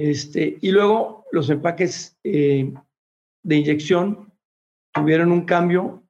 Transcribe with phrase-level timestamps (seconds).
[0.00, 2.72] Este, y luego los empaques eh,
[3.42, 4.32] de inyección
[4.94, 6.02] tuvieron un cambio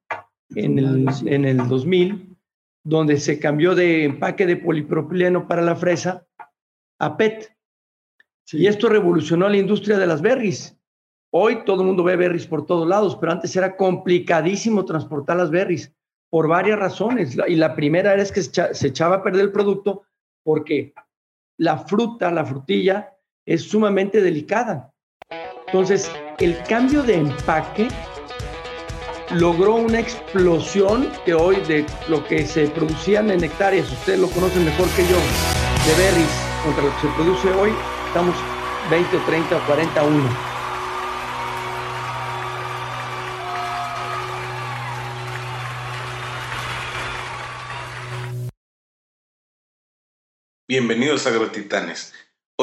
[0.55, 2.37] en el, en el 2000,
[2.85, 6.25] donde se cambió de empaque de polipropileno para la fresa
[6.99, 7.53] a PET.
[8.53, 10.79] Y esto revolucionó la industria de las berries.
[11.33, 15.51] Hoy todo el mundo ve berries por todos lados, pero antes era complicadísimo transportar las
[15.51, 15.93] berries
[16.29, 17.37] por varias razones.
[17.45, 20.03] Y la primera era es que se echaba a perder el producto
[20.43, 20.93] porque
[21.57, 23.17] la fruta, la frutilla,
[23.51, 24.93] es sumamente delicada.
[25.67, 27.89] Entonces, el cambio de empaque
[29.31, 34.63] logró una explosión que hoy de lo que se producían en hectáreas, ustedes lo conocen
[34.63, 35.17] mejor que yo,
[35.85, 36.29] de berries
[36.63, 37.71] contra lo que se produce hoy,
[38.07, 38.35] estamos
[38.89, 40.51] 20 o 30 o 40 a 1.
[50.69, 52.13] Bienvenidos a Agrotitanes.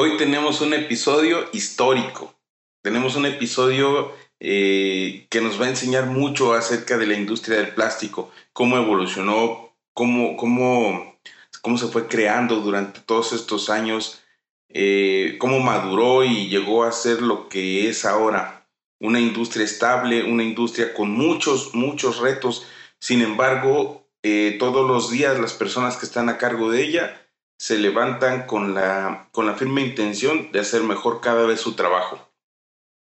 [0.01, 2.33] Hoy tenemos un episodio histórico.
[2.81, 7.73] Tenemos un episodio eh, que nos va a enseñar mucho acerca de la industria del
[7.73, 11.19] plástico, cómo evolucionó, cómo, cómo,
[11.61, 14.21] cómo se fue creando durante todos estos años,
[14.69, 18.69] eh, cómo maduró y llegó a ser lo que es ahora.
[19.01, 22.65] Una industria estable, una industria con muchos, muchos retos.
[23.01, 27.25] Sin embargo, eh, todos los días las personas que están a cargo de ella
[27.59, 32.31] se levantan con la, con la firme intención de hacer mejor cada vez su trabajo.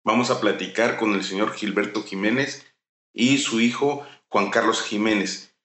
[0.04, 2.66] Vamos a platicar con el señor Gilberto Jiménez
[3.14, 5.56] y su hijo Juan Carlos Jiménez.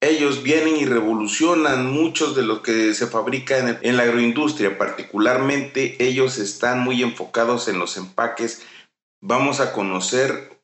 [0.00, 6.04] Ellos vienen y revolucionan muchos de lo que se fabrica en, en la agroindustria, particularmente
[6.04, 8.66] ellos están muy enfocados en los empaques.
[9.20, 10.60] Vamos a conocer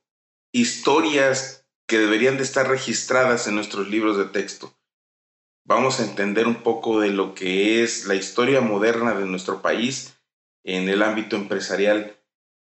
[0.53, 4.75] historias que deberían de estar registradas en nuestros libros de texto
[5.69, 10.19] vamos a entender un poco de lo que es la historia moderna de nuestro país
[10.65, 12.17] en el ámbito empresarial,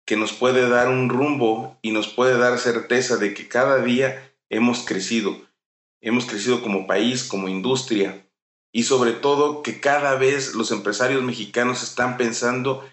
[0.05, 4.31] que nos puede dar un rumbo y nos puede dar certeza de que cada día
[4.49, 5.35] hemos crecido,
[5.99, 8.27] hemos crecido como país, como industria,
[8.71, 12.87] y sobre todo que cada vez los empresarios mexicanos están pensando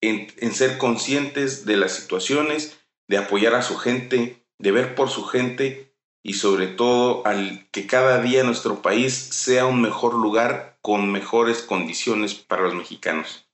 [0.00, 2.76] en, ser conscientes de las situaciones,
[3.08, 5.93] de apoyar a su gente, de ver por su gente
[6.24, 11.62] y sobre todo al que cada día nuestro país sea un mejor lugar con mejores
[11.62, 13.46] condiciones para los mexicanos.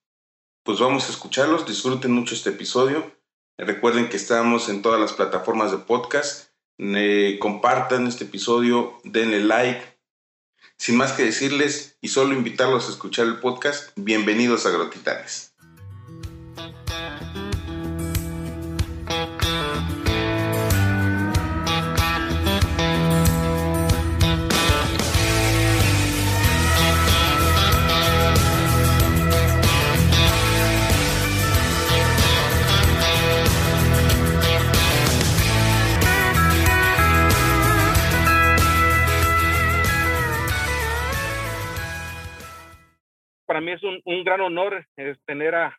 [0.62, 3.10] Pues vamos a escucharlos, disfruten mucho este episodio.
[3.58, 6.50] Recuerden que estamos en todas las plataformas de podcast.
[7.40, 9.98] compartan este episodio, denle like.
[10.78, 15.49] Sin más que decirles y solo invitarlos a escuchar el podcast, bienvenidos a Grotitanes.
[43.60, 44.86] Mí es un, gran honor
[45.26, 45.76] tener a,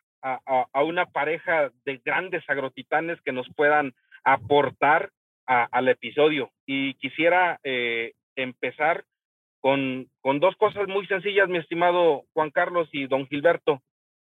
[0.82, 3.92] una pareja de grandes agrotitanes que nos puedan
[4.24, 5.10] aportar
[5.46, 6.50] al episodio.
[6.66, 9.04] Y quisiera eh, empezar
[9.60, 13.82] con, con, dos cosas muy sencillas, mi estimado Juan Carlos y don Gilberto,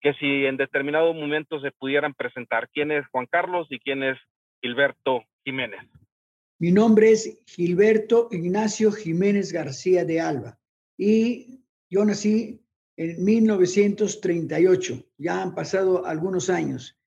[0.01, 2.69] que si en determinado momento se pudieran presentar.
[2.73, 4.17] ¿Quién es Juan Carlos y quién es
[4.61, 5.81] Gilberto Jiménez?
[6.57, 10.57] Mi nombre es Gilberto Ignacio Jiménez García de Alba
[10.97, 12.64] y yo nací
[12.97, 15.05] en 1938.
[15.17, 16.97] Ya han pasado algunos años.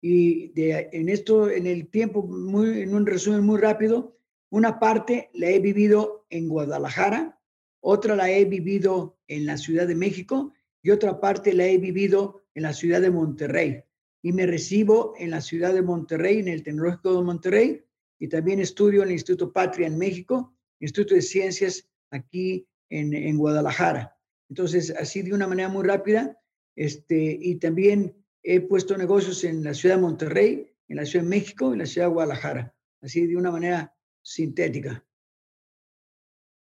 [0.00, 4.18] Y en esto, en el tiempo, muy, en un resumen muy rápido,
[4.50, 7.40] una parte la he vivido en Guadalajara,
[7.80, 10.52] otra la he vivido en la Ciudad de México
[10.82, 13.82] y otra parte la he vivido en la ciudad de Monterrey.
[14.22, 17.84] Y me recibo en la ciudad de Monterrey, en el Tecnológico de Monterrey,
[18.18, 23.36] y también estudio en el Instituto Patria en México, Instituto de Ciencias aquí en, en
[23.36, 24.13] Guadalajara.
[24.48, 26.38] Entonces, así de una manera muy rápida,
[26.76, 31.30] este, y también he puesto negocios en la ciudad de Monterrey, en la ciudad de
[31.30, 35.04] México y en la ciudad de Guadalajara, así de una manera sintética.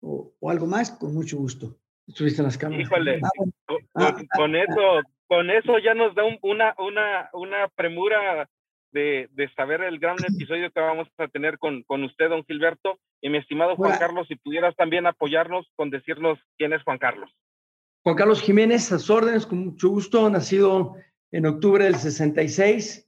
[0.02, 1.78] O, algo más, con mucho gusto.
[2.06, 2.86] Estuviste en las cámaras.
[2.86, 3.28] Híjole, ah,
[3.94, 8.48] ah, ah, con, eso, con eso ya nos da una, una, una premura
[8.92, 12.98] de, de, saber el gran episodio que vamos a tener con, con usted, don Gilberto.
[13.20, 17.30] Y mi estimado Juan Carlos, si pudieras también apoyarnos con decirnos quién es Juan Carlos.
[18.02, 20.94] Juan Carlos Jiménez, a sus órdenes, con mucho gusto, nacido
[21.32, 23.06] en octubre del 66.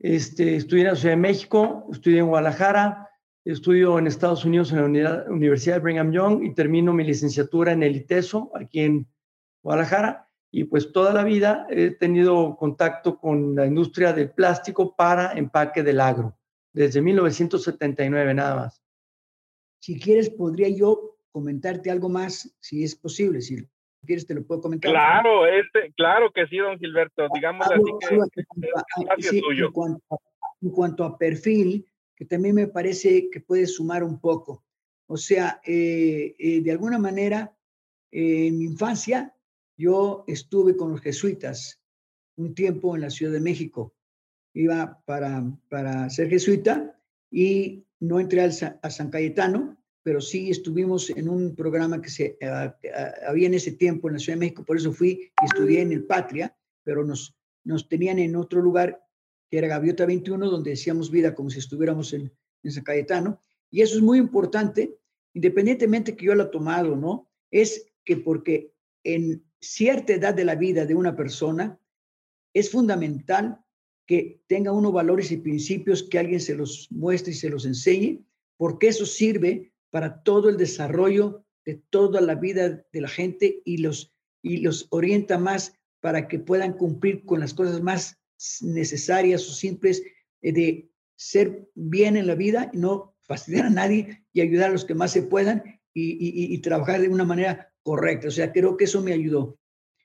[0.00, 3.08] Este, estudié en la Ciudad de México, estudié en Guadalajara,
[3.46, 7.82] estudio en Estados Unidos en la Universidad de Brigham Young y termino mi licenciatura en
[7.82, 9.08] el ITESO, aquí en
[9.62, 10.28] Guadalajara.
[10.50, 15.82] y pues toda la vida he tenido contacto con la industria del plástico para empaque
[15.82, 16.38] del agro,
[16.74, 18.82] desde 1979 nada más.
[19.80, 23.66] Si quieres, podría yo comentarte algo más, si es posible, si
[24.06, 24.90] quieres te lo puedo comentar.
[24.90, 30.20] Claro, este, claro que sí, don Gilberto, digamos así que En cuanto,
[30.60, 31.86] en cuanto a perfil,
[32.16, 34.64] que también me parece que puede sumar un poco.
[35.06, 37.56] O sea, eh, eh, de alguna manera,
[38.10, 39.34] eh, en mi infancia,
[39.76, 41.80] yo estuve con los jesuitas
[42.36, 43.94] un tiempo en la Ciudad de México.
[44.52, 47.00] Iba para, para ser jesuita
[47.30, 48.52] y no entré al,
[48.82, 49.77] a San Cayetano,
[50.08, 52.38] pero sí estuvimos en un programa que se
[53.26, 55.92] había en ese tiempo en la Ciudad de México, por eso fui y estudié en
[55.92, 59.04] el Patria, pero nos, nos tenían en otro lugar
[59.50, 62.32] que era Gaviota 21, donde decíamos vida como si estuviéramos en,
[62.62, 63.38] en San Cayetano.
[63.70, 64.96] Y eso es muy importante,
[65.34, 67.28] independientemente que yo lo he tomado, ¿no?
[67.50, 68.72] Es que porque
[69.04, 71.78] en cierta edad de la vida de una persona
[72.54, 73.62] es fundamental
[74.06, 78.24] que tenga unos valores y principios que alguien se los muestre y se los enseñe,
[78.56, 83.78] porque eso sirve para todo el desarrollo de toda la vida de la gente y
[83.78, 88.18] los, y los orienta más para que puedan cumplir con las cosas más
[88.62, 90.02] necesarias o simples
[90.42, 94.72] eh, de ser bien en la vida y no fastidiar a nadie y ayudar a
[94.72, 95.62] los que más se puedan
[95.92, 98.28] y, trabajar de una manera correcta.
[98.28, 99.58] O sea, creo que eso me ayudó.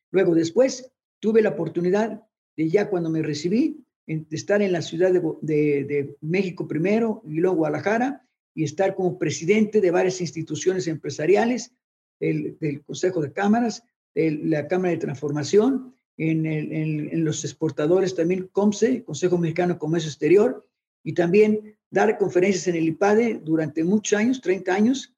[0.09, 2.23] Luego, después, tuve la oportunidad
[2.57, 7.57] de ya cuando me recibí, de estar en la Ciudad de, México primero y luego
[7.57, 11.73] Guadalajara y estar como presidente de varias instituciones empresariales,
[12.19, 13.83] el, del Consejo de Cámaras,
[14.15, 20.67] la Cámara de Transformación, en, los exportadores también, COMSE, Consejo Mexicano de Comercio Exterior,
[21.03, 25.13] y también dar conferencias en el IPADE durante muchos años, 30 años.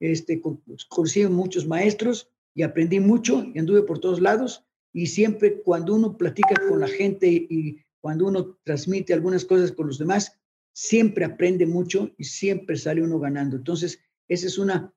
[0.00, 0.40] Este,
[0.88, 4.64] conocí muchos maestros y aprendí mucho y anduve por todos lados.
[4.92, 9.86] Y siempre cuando uno platica con la gente y cuando uno transmite algunas cosas con
[9.86, 10.38] los demás,
[10.78, 13.56] siempre aprende mucho y siempre sale uno ganando.
[13.56, 14.92] Entonces, esa es una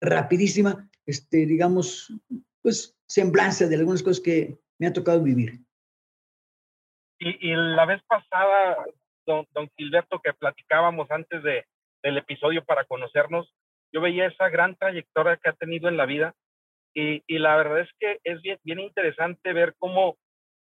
[0.00, 2.10] rapidísima, este, digamos,
[2.62, 5.60] pues, semblanza de algunas cosas que me ha tocado vivir.
[7.18, 8.86] Y, la vez pasada
[9.26, 9.46] don,
[9.76, 11.66] Gilberto, que platicábamos antes de,
[12.02, 13.52] del episodio para conocernos,
[13.92, 16.34] yo veía esa gran trayectoria que ha tenido en la vida
[16.94, 20.16] y, y la verdad es que es bien interesante ver cómo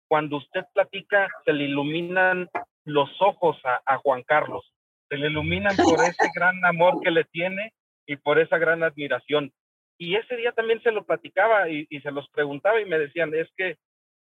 [0.07, 2.47] cuando usted platica se le iluminan
[2.85, 4.73] los ojos a, a Juan Carlos,
[5.09, 7.73] se le iluminan por ese gran amor que le tiene
[8.05, 9.51] y por esa gran admiración.
[9.97, 13.33] Y ese día también se lo platicaba y, y, se los preguntaba y me decían,
[13.35, 13.77] es que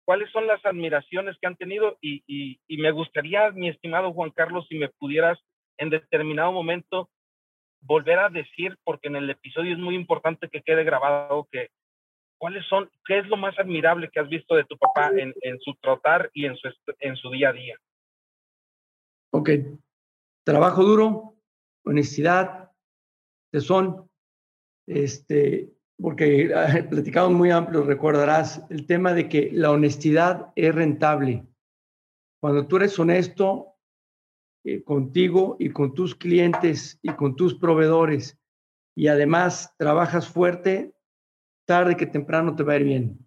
[0.05, 4.77] cuáles son las admiraciones que han tenido y, me gustaría, mi estimado Juan Carlos, si
[4.77, 5.39] me pudieras
[5.79, 7.09] en determinado momento
[7.83, 11.69] volver a decir, porque en el episodio es muy importante que quede grabado, que
[12.39, 15.75] cuáles son, qué es lo más admirable que has visto de tu papá en, su
[15.81, 16.69] trotar y en su,
[16.99, 17.77] en su día a día.
[19.33, 19.51] Ok.
[20.45, 21.37] Trabajo duro,
[21.85, 22.73] honestidad,
[23.53, 24.11] tesón,
[24.87, 31.47] este, porque ah, platicamos muy amplio, recordarás el tema de que la honestidad es rentable.
[32.41, 33.75] Cuando tú eres honesto
[34.65, 38.39] eh, contigo y con tus clientes y con tus proveedores
[38.97, 40.95] y además trabajas fuerte,
[41.67, 43.27] tarde que temprano te va a ir bien.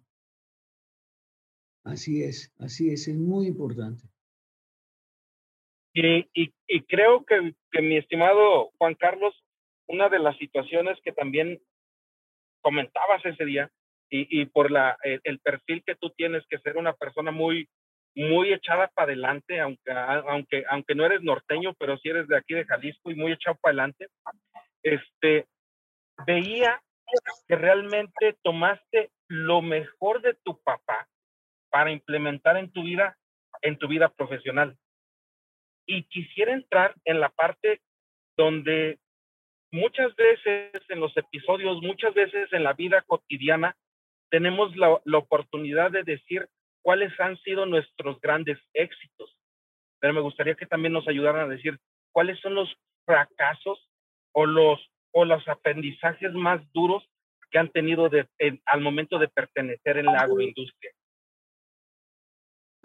[1.84, 4.13] Así es, así es, es muy importante.
[5.96, 9.32] Y, y, creo que, que mi estimado Juan Carlos,
[9.86, 11.60] una de las situaciones que también
[12.62, 13.70] comentabas ese día
[14.10, 17.68] y, y por la, el, perfil que tú tienes, que ser una persona muy,
[18.16, 22.54] muy echada para adelante, aunque, aunque, aunque no eres norteño, pero sí eres de aquí
[22.54, 24.08] de Jalisco y muy echado para adelante,
[24.82, 25.46] este,
[26.26, 26.82] veía
[27.46, 31.06] que realmente tomaste lo mejor de tu papá
[31.70, 33.16] para implementar en tu vida,
[33.62, 34.76] en tu vida profesional.
[35.86, 37.80] Y quisiera entrar en la parte
[38.36, 38.98] donde
[39.70, 43.76] muchas veces en los episodios, muchas veces en la vida cotidiana,
[44.30, 46.48] tenemos la, oportunidad de decir
[46.82, 49.36] cuáles han sido nuestros grandes éxitos.
[50.00, 51.78] Pero me gustaría que también nos ayudaran a decir
[52.12, 52.72] cuáles son los
[53.04, 53.88] fracasos
[54.32, 54.80] o los,
[55.12, 57.08] o los aprendizajes más duros
[57.50, 58.28] que han tenido de,
[58.66, 60.92] al momento de pertenecer en la agroindustria.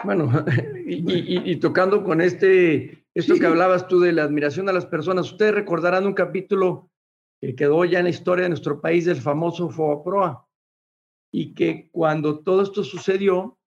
[0.03, 0.31] Bueno,
[0.85, 5.53] y, tocando con este, esto que hablabas tú de la admiración a las personas, ustedes
[5.53, 6.89] recordarán un capítulo
[7.41, 10.47] que quedó ya en la historia de nuestro país del famoso FOAPROA,
[11.31, 13.57] y que cuando todo esto sucedió,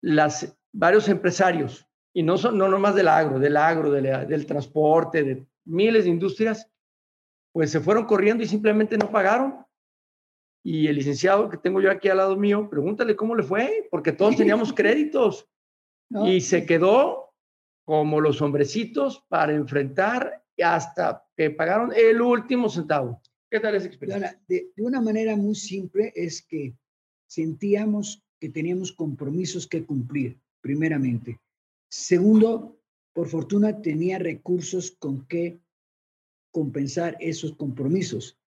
[0.00, 5.46] las, varios empresarios, y no, son, no nomás del agro, del agro, del transporte, de
[5.64, 6.70] miles de industrias,
[7.52, 9.64] pues se fueron corriendo y simplemente no pagaron.
[10.64, 14.12] Y el licenciado que tengo yo aquí al lado mío, pregúntale cómo le fue, porque
[14.12, 15.48] todos teníamos créditos.
[16.10, 17.32] Y se quedó
[17.84, 23.20] como los hombrecitos para enfrentar hasta que pagaron el último centavo.
[23.50, 24.40] ¿Qué tal esa experiencia?
[24.48, 26.74] De, de una manera muy simple es que
[27.26, 31.40] sentíamos que teníamos compromisos que cumplir, primeramente.
[31.88, 32.78] Segundo,
[33.12, 35.60] por fortuna tenía recursos con que
[36.50, 38.38] compensar esos compromisos.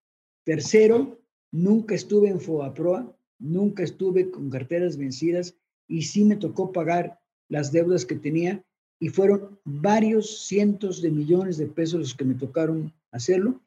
[0.43, 1.19] Tercero,
[1.51, 5.55] nunca estuve en FOAPROA, nunca estuve con carteras vencidas
[5.87, 8.63] y sí me tocó pagar las deudas que tenía
[8.99, 13.61] y fueron varios cientos de millones de pesos los que me tocaron hacerlo,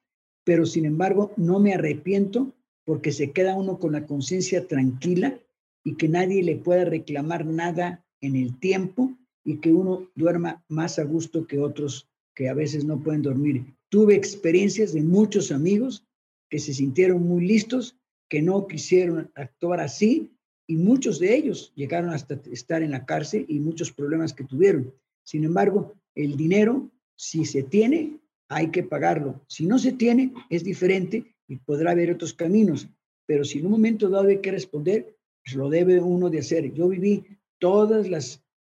[0.45, 2.53] pero sin embargo no me arrepiento
[2.85, 5.39] porque se queda uno con la conciencia tranquila
[5.85, 10.99] y que nadie le pueda reclamar nada en el tiempo y que uno duerma más
[10.99, 13.65] a gusto que otros que a veces no pueden dormir.
[13.89, 16.05] Tuve experiencias de muchos amigos
[16.49, 17.97] que se sintieron muy listos,
[18.29, 20.33] que no quisieron actuar así
[20.71, 24.95] y muchos de ellos llegaron hasta estar en la cárcel y muchos problemas que tuvieron.
[25.25, 29.41] Sin embargo, el dinero, si se tiene, hay que pagarlo.
[29.49, 32.89] Si no se tiene, es diferente y podrá haber otros caminos.
[33.27, 36.73] Pero si en un momento dado hay que responder, pues lo debe uno de hacer.
[36.73, 37.25] Yo viví
[37.59, 38.07] todos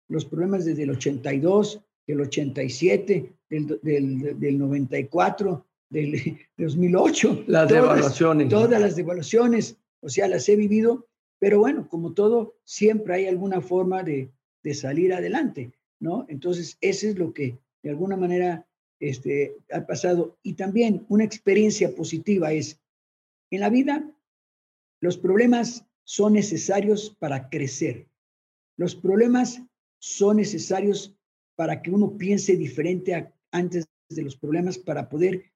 [0.08, 7.44] los problemas desde el 82, del 87, del, del, del 94, del 2008.
[7.46, 8.48] Las devaluaciones.
[8.48, 11.09] Todas las devaluaciones, o sea, las he vivido,
[11.40, 14.30] pero bueno, como todo, siempre hay alguna forma de,
[14.62, 15.72] de salir adelante.
[16.00, 16.24] ¿no?
[16.28, 18.66] Entonces, eso es lo que de alguna manera
[18.98, 20.38] este, ha pasado.
[20.42, 22.80] Y también una experiencia positiva es,
[23.50, 24.14] en la vida,
[25.00, 28.08] los problemas son necesarios para crecer.
[28.76, 29.62] Los problemas
[29.98, 31.16] son necesarios
[31.56, 35.52] para que uno piense diferente antes de los problemas, para poder,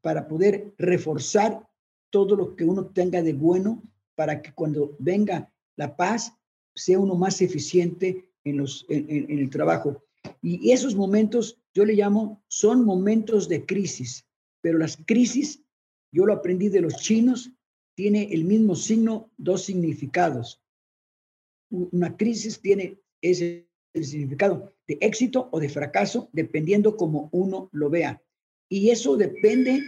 [0.00, 1.68] para poder reforzar
[2.10, 3.82] todo lo que uno tenga de bueno,
[4.16, 6.32] para que cuando venga la paz
[6.74, 10.02] sea uno más eficiente en, los, en, el trabajo.
[10.42, 14.26] Y esos momentos, yo le llamo, son momentos de crisis,
[14.60, 15.62] pero las crisis,
[16.10, 17.52] yo lo aprendí de los chinos,
[17.94, 20.60] tiene el mismo signo, dos significados.
[21.70, 28.22] Una crisis tiene ese significado de éxito o de fracaso, dependiendo como uno lo vea.
[28.68, 29.82] Y eso depende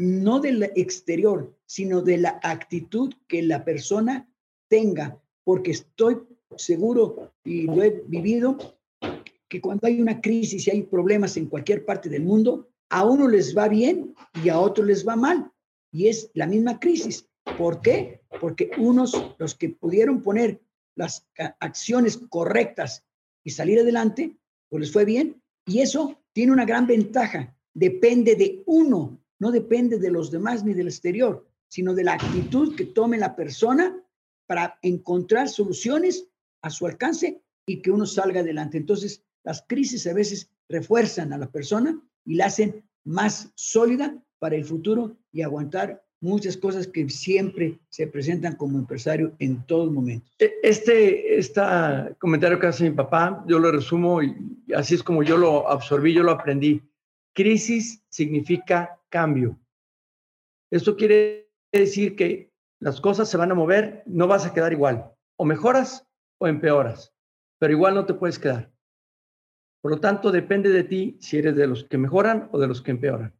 [0.00, 4.28] no del exterior, sino de la actitud que la persona
[4.68, 6.18] tenga, porque estoy
[6.56, 8.56] seguro y lo he vivido,
[9.48, 13.28] que cuando hay una crisis y hay problemas en cualquier parte del mundo, a uno
[13.28, 15.50] les va bien y a otro les va mal.
[15.92, 17.28] Y es la misma crisis.
[17.58, 18.22] ¿Por qué?
[18.40, 20.60] Porque unos, los que pudieron poner
[20.96, 21.26] las
[21.58, 23.04] acciones correctas
[23.44, 24.36] y salir adelante,
[24.68, 25.42] pues les fue bien.
[25.66, 27.56] Y eso tiene una gran ventaja.
[27.74, 32.76] Depende de uno, no depende de los demás ni del exterior, sino de la actitud
[32.76, 34.00] que tome la persona
[34.46, 36.28] para encontrar soluciones
[36.62, 38.78] a su alcance y que uno salga adelante.
[38.78, 44.56] Entonces, las crisis a veces refuerzan a la persona y la hacen más sólida para
[44.56, 50.30] el futuro y aguantar muchas cosas que siempre se presentan como empresario en todos momentos.
[50.38, 51.62] E, este, este
[52.18, 54.34] comentario que hace mi papá, yo lo resumo y
[54.74, 56.82] así es como yo lo absorbí, yo lo aprendí.
[57.34, 59.58] Crisis significa cambio.
[60.70, 65.12] Esto quiere decir que las cosas se van a mover, no vas a quedar igual.
[65.36, 66.08] O mejoras
[66.38, 67.14] o empeoras,
[67.58, 68.70] pero igual no te puedes quedar.
[69.82, 72.82] Por lo tanto, depende de ti si eres de los que mejoran o de los
[72.82, 73.34] que empeoran.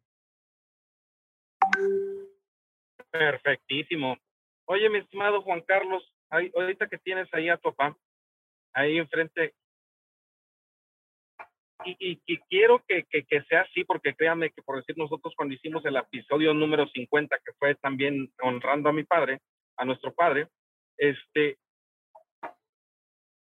[3.10, 4.16] Perfectísimo.
[4.66, 7.96] Oye, mi estimado Juan Carlos, ahorita que tienes ahí a tu papá,
[8.72, 9.54] ahí enfrente,
[11.84, 13.04] y, y, quiero que,
[13.48, 17.52] sea así, porque créame que por decir nosotros cuando hicimos el episodio número 50, que
[17.58, 19.40] fue también honrando a mi padre,
[19.76, 20.48] a nuestro padre,
[20.98, 21.56] este,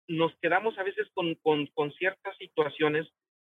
[0.07, 3.07] nos quedamos a veces con, con, con, ciertas situaciones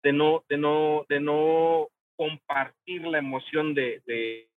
[0.03, 4.49] de no, de no, de no compartir la emoción de, de,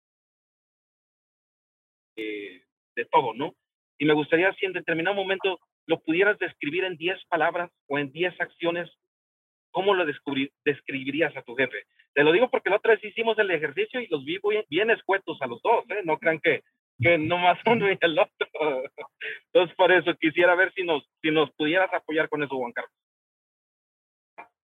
[2.17, 3.55] de, todo, ¿no?
[3.99, 8.11] Y me gustaría si en determinado momento lo pudieras describir en 10 palabras o en
[8.13, 8.91] 10 acciones,
[9.77, 11.85] ¿cómo lo describirías a tu jefe?
[12.15, 14.91] Te lo digo porque la otra vez hicimos el ejercicio y los vi bien, bien
[14.91, 16.01] escuetos a los dos, ¿eh?
[16.03, 16.65] No crean que,
[16.99, 18.49] que nomás uno y el otro.
[19.53, 22.93] Entonces, por eso quisiera ver si nos, si nos pudieras apoyar con eso, Juan Carlos.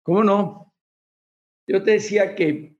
[0.02, 0.72] ¿Cómo no?
[1.66, 2.72] Yo te decía que,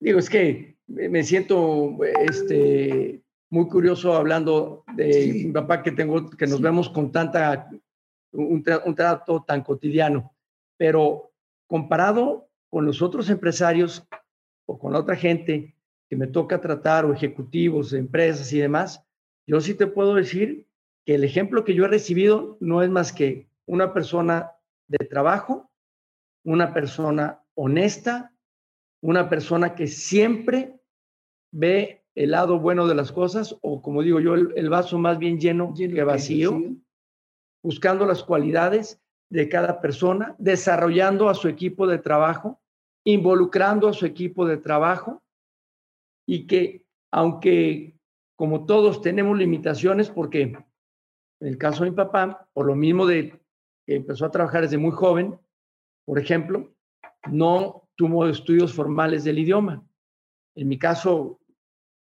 [0.00, 6.48] digo, es que me siento este, muy curioso hablando de mi papá que tengo, que
[6.48, 7.70] nos vemos con tanta,
[8.32, 10.34] un, un trato tan cotidiano,
[10.78, 11.32] pero
[11.66, 14.08] comparado con los otros empresarios
[14.66, 15.74] o con la otra gente,
[16.08, 19.04] que me toca tratar o ejecutivos de empresas y demás,
[19.46, 20.66] yo sí te puedo decir
[21.04, 24.52] que el ejemplo que yo he recibido no es más que una persona
[24.86, 25.70] de trabajo,
[26.44, 28.32] una persona honesta,
[29.02, 30.80] una persona que siempre
[31.52, 35.38] ve el lado bueno de las cosas, o como digo yo, el, vaso más bien
[35.38, 36.60] lleno, que vacío,
[37.62, 42.60] buscando las cualidades de cada persona, desarrollando a su equipo de trabajo,
[43.04, 45.22] involucrando a su equipo de trabajo
[46.26, 47.98] y que aunque
[48.36, 50.64] como todos tenemos limitaciones, porque en
[51.40, 53.40] el caso de mi papá, por lo mismo de
[53.86, 55.38] que empezó a trabajar desde muy joven,
[56.04, 56.72] por ejemplo,
[57.30, 59.84] no tuvo estudios formales del idioma.
[60.54, 61.40] En mi caso,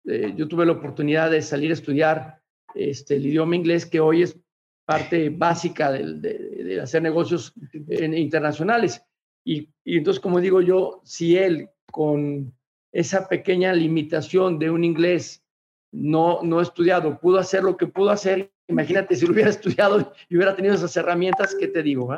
[0.05, 2.43] eh, yo tuve la oportunidad de salir a estudiar
[2.75, 4.39] este, el idioma inglés, que hoy es
[4.87, 7.53] parte básica de, hacer negocios
[7.91, 9.03] internacionales.
[9.45, 12.55] Y, y, entonces, como digo yo, si él con
[12.93, 15.45] esa pequeña limitación de un inglés
[15.93, 20.37] no, no estudiado pudo hacer lo que pudo hacer, imagínate si lo hubiera estudiado y
[20.37, 22.15] hubiera tenido esas herramientas, ¿qué te digo?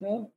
[0.00, 0.32] No.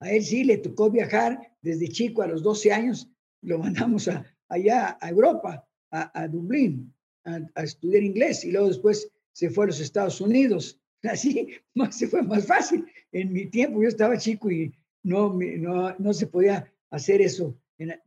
[0.00, 3.10] A él sí le tocó viajar desde chico a los 12 años,
[3.42, 6.94] lo mandamos a, allá a Europa, a, a Dublín,
[7.24, 10.80] a, a, estudiar inglés y luego después se fue a los Estados Unidos.
[11.02, 11.48] Así
[11.90, 12.86] se fue más fácil.
[13.12, 17.54] En mi tiempo yo estaba chico y no, no, no se podía hacer eso.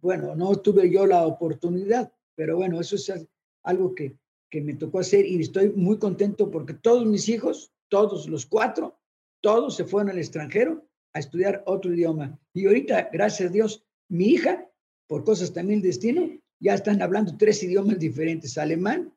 [0.01, 3.13] Bueno, no tuve yo la oportunidad, pero bueno, eso es
[3.62, 4.17] algo que,
[4.50, 8.98] que me tocó hacer y estoy muy contento porque todos mis hijos, todos los cuatro,
[9.41, 10.83] todos se fueron al extranjero
[11.13, 12.39] a estudiar otro idioma.
[12.53, 14.67] Y ahorita, gracias a Dios, mi hija,
[15.05, 16.27] por cosas también destino,
[16.59, 19.13] ya están hablando tres idiomas diferentes, alemán,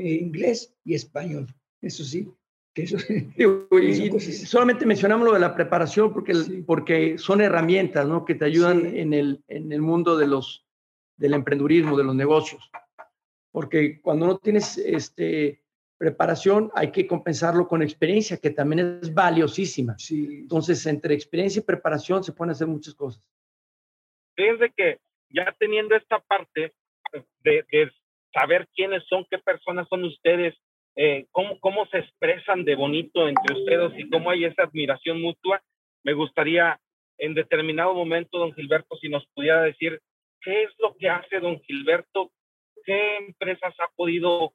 [0.00, 1.46] eh, inglés y español.
[1.82, 2.26] Eso sí,
[2.74, 2.96] que eso,
[4.46, 6.32] solamente mencionamos lo de la preparación porque,
[6.66, 8.24] porque son herramientas ¿no?
[8.24, 10.66] que te ayudan en, el, en el mundo de los,
[11.16, 12.70] del emprendurismo, de los negocios.
[13.52, 15.62] Porque cuando no tienes este,
[15.98, 19.96] preparación hay que compensarlo con experiencia, que también es valiosísima.
[20.10, 23.22] Entonces, entre experiencia y preparación se pueden hacer muchas cosas.
[24.34, 26.72] Fíjense que ya teniendo esta parte
[27.12, 27.90] de, de
[28.32, 30.54] saber quiénes son, qué personas son ustedes,
[30.96, 35.62] eh, cómo, cómo se expresan de bonito entre ustedes y cómo hay esa admiración mutua.
[36.04, 36.78] Me gustaría
[37.18, 40.00] en determinado momento, don Gilberto, si nos pudiera decir
[40.40, 42.30] qué es lo que hace don Gilberto,
[42.84, 44.52] qué empresas ha podido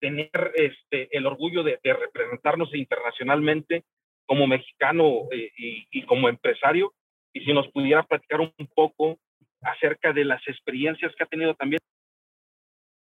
[0.00, 3.84] tener este, el orgullo de, representarnos internacionalmente
[4.24, 6.94] como mexicano eh, y, y, como empresario,
[7.32, 9.18] y si nos pudiera platicar un poco
[9.62, 11.80] acerca de las experiencias que ha tenido también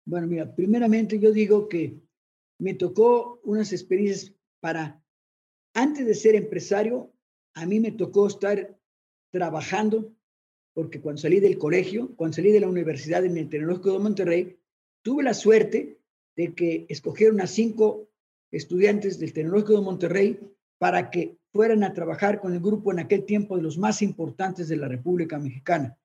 [0.07, 2.01] bueno, mira, primeramente yo digo que
[2.59, 5.03] me tocó unas experiencias para,
[5.75, 7.13] antes de ser empresario,
[7.55, 8.79] a mí me tocó estar
[9.31, 10.15] trabajando,
[10.75, 14.59] porque cuando salí del colegio, cuando salí de la universidad en el Tecnológico de Monterrey,
[15.03, 15.99] tuve la suerte
[16.37, 18.09] de que escogieron a cinco
[18.53, 20.41] estudiantes del Tecnológico de Monterrey
[20.79, 24.69] para que fueran a trabajar con el grupo en aquel tiempo de los más importantes
[24.69, 25.99] de la República Mexicana,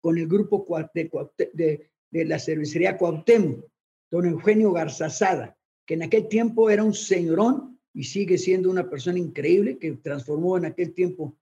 [0.00, 1.10] con el grupo de,
[1.54, 3.64] de, de la cervecería Cuauhtémoc,
[4.10, 9.18] don Eugenio Garzazada, que en aquel tiempo era un señorón y sigue siendo una persona
[9.18, 11.36] increíble que transformó en aquel tiempo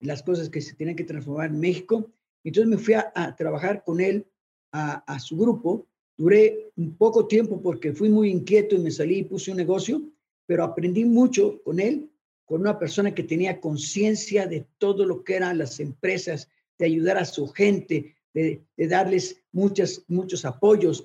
[0.00, 2.10] las cosas que se tenían que transformar en México.
[2.44, 4.26] Entonces me fui a, trabajar con él,
[4.72, 5.86] a, a, su grupo.
[6.16, 10.02] Duré un poco tiempo porque fui muy inquieto y me salí y puse un negocio,
[10.46, 12.10] pero aprendí mucho con él,
[12.44, 17.16] con una persona que tenía conciencia de todo lo que eran las empresas, de ayudar
[17.16, 21.04] a su gente, de, darles muchas, muchos apoyos.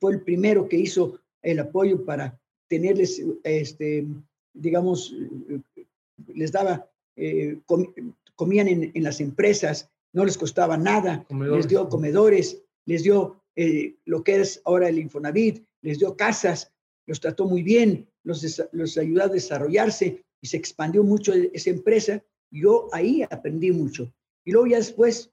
[0.00, 4.06] fue el primero que hizo el apoyo para tenerles, este,
[4.52, 5.14] digamos,
[6.28, 7.58] les daba, eh,
[8.36, 14.22] comían en, las empresas, no les costaba nada, les dio comedores, les dio eh, lo
[14.22, 16.72] que es ahora el Infonavit, les dio casas,
[17.06, 22.22] los trató muy bien, los, los ayudó a desarrollarse y se expandió mucho esa empresa.
[22.50, 24.12] Yo ahí aprendí mucho.
[24.44, 25.30] Y luego ya después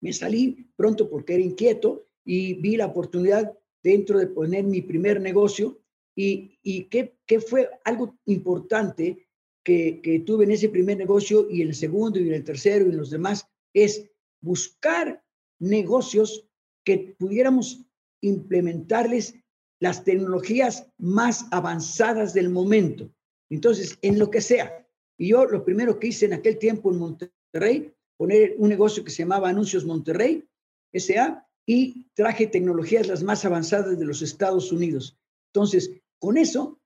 [0.00, 5.20] me salí pronto porque era inquieto y vi la oportunidad dentro de poner mi primer
[5.20, 5.80] negocio
[6.14, 9.28] y, y que, fue algo importante
[9.64, 12.86] que, que, tuve en ese primer negocio y en el segundo y en el tercero
[12.86, 15.22] y en los demás es buscar
[15.60, 16.48] negocios
[16.84, 17.84] que pudiéramos
[18.20, 19.34] implementarles
[19.80, 23.10] las tecnologías más avanzadas del momento.
[23.50, 24.86] Entonces, en lo que sea.
[25.16, 29.10] Y yo lo primero que hice en aquel tiempo en Monterrey poner un negocio que
[29.10, 30.44] se llamaba Anuncios Monterrey,
[30.92, 35.16] SA, y traje tecnologías las más avanzadas de los Estados Unidos.
[35.52, 36.80] Entonces, con eso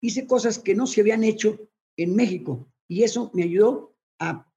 [0.00, 1.58] hice cosas que no se habían hecho
[1.96, 4.50] en México y eso me ayudó a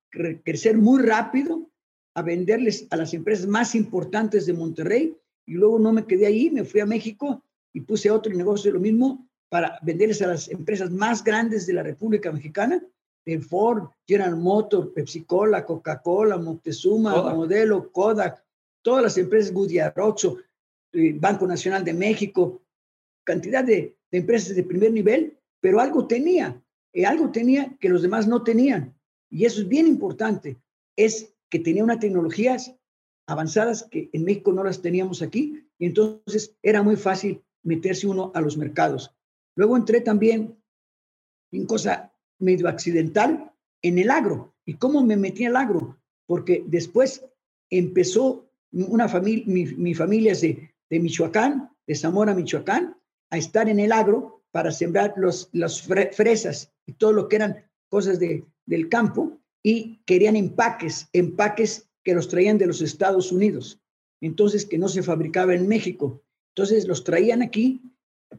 [0.44, 1.70] crecer muy rápido,
[2.16, 6.50] a venderles a las empresas más importantes de Monterrey y luego no me quedé ahí,
[6.50, 10.50] me fui a México y puse otro negocio de lo mismo para venderles a las
[10.50, 12.84] empresas más grandes de la República Mexicana,
[13.42, 18.44] Ford, General Motors, Pepsi Cola, Coca-Cola, Moctezuma, Modelo, Kodak,
[18.82, 20.38] todas las empresas Goodyear, Oxxo,
[20.94, 22.62] eh, Banco Nacional de México,
[23.26, 26.64] cantidad de, empresas de primer nivel, pero algo tenía,
[26.94, 28.96] eh, algo tenía que los demás no tenían.
[29.30, 30.58] Y eso es bien importante,
[30.96, 32.74] es que tenía unas tecnologías
[33.28, 38.32] avanzadas que en México no las teníamos aquí, y entonces era muy fácil meterse uno
[38.34, 39.14] a los mercados.
[39.56, 40.58] Luego entré también
[41.52, 44.54] en cosa medio accidental en el agro.
[44.66, 45.98] ¿Y cómo me metí al agro?
[46.26, 47.26] Porque después
[47.70, 52.98] empezó una familia, mi, familia es de, de, Michoacán, de Zamora, Michoacán,
[53.30, 57.66] a estar en el agro para sembrar los, las fresas y todo lo que eran
[57.90, 63.82] cosas de, del campo y querían empaques, empaques que los traían de los Estados Unidos,
[64.22, 66.24] entonces que no se fabricaba en México.
[66.56, 67.82] Entonces los traían aquí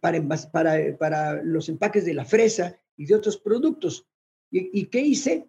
[0.01, 4.07] para, para, para los empaques de la fresa y de otros productos.
[4.51, 5.49] ¿Y, qué hice?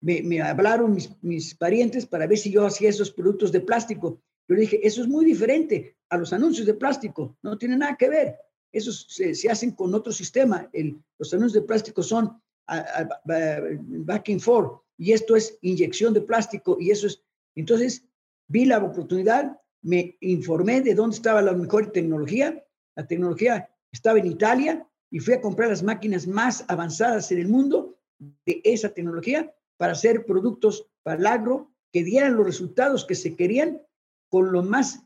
[0.00, 4.20] Me, me hablaron mis, mis, parientes para ver si yo hacía esos productos de plástico.
[4.48, 7.96] Yo le dije, eso es muy diferente a los anuncios de plástico, no tiene nada
[7.96, 8.36] que ver.
[8.72, 10.68] Esos se, se hacen con otro sistema.
[10.72, 12.40] El, los anuncios de plástico son
[13.24, 17.22] back and forth y esto es inyección de plástico y eso es.
[17.54, 18.04] Entonces,
[18.48, 22.64] vi la oportunidad, me informé de dónde estaba la mejor tecnología.
[22.94, 27.48] La tecnología estaba en Italia y fui a comprar las máquinas más avanzadas en el
[27.48, 33.14] mundo de esa tecnología para hacer productos para el agro que dieran los resultados que
[33.14, 33.80] se querían
[34.28, 35.02] con lo más,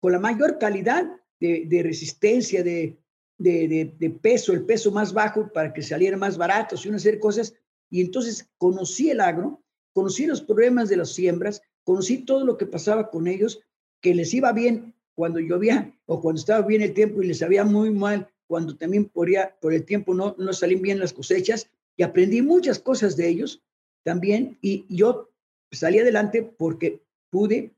[0.00, 2.98] con la mayor calidad de, resistencia, de,
[3.38, 7.54] de, peso, el peso más bajo para que salieran más baratos y una serie cosas.
[7.90, 12.66] Y entonces conocí el agro, conocí los problemas de las siembras, conocí todo lo que
[12.66, 13.60] pasaba con ellos,
[14.00, 17.64] que les iba bien cuando llovía o cuando estaba bien el tiempo y les sabía
[17.64, 21.70] muy mal cuando también por el tiempo no, no salían bien las cosechas.
[21.96, 23.62] Y aprendí muchas cosas de ellos
[24.02, 24.58] también.
[24.62, 25.30] Y yo
[25.70, 27.74] salí adelante porque pude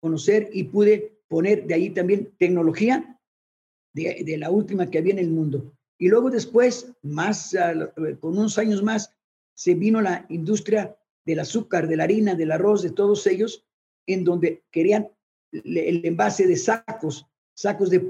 [0.00, 3.18] conocer y pude poner de ahí también tecnología
[3.94, 5.72] de, la última que había en el mundo.
[5.98, 7.56] Y luego después, más,
[8.20, 9.14] con unos años más,
[9.54, 13.64] se vino la industria del azúcar, de la harina, del arroz, de todos ellos,
[14.06, 15.10] en donde querían
[15.52, 17.26] el envase de sacos,
[17.58, 18.00] sacos de,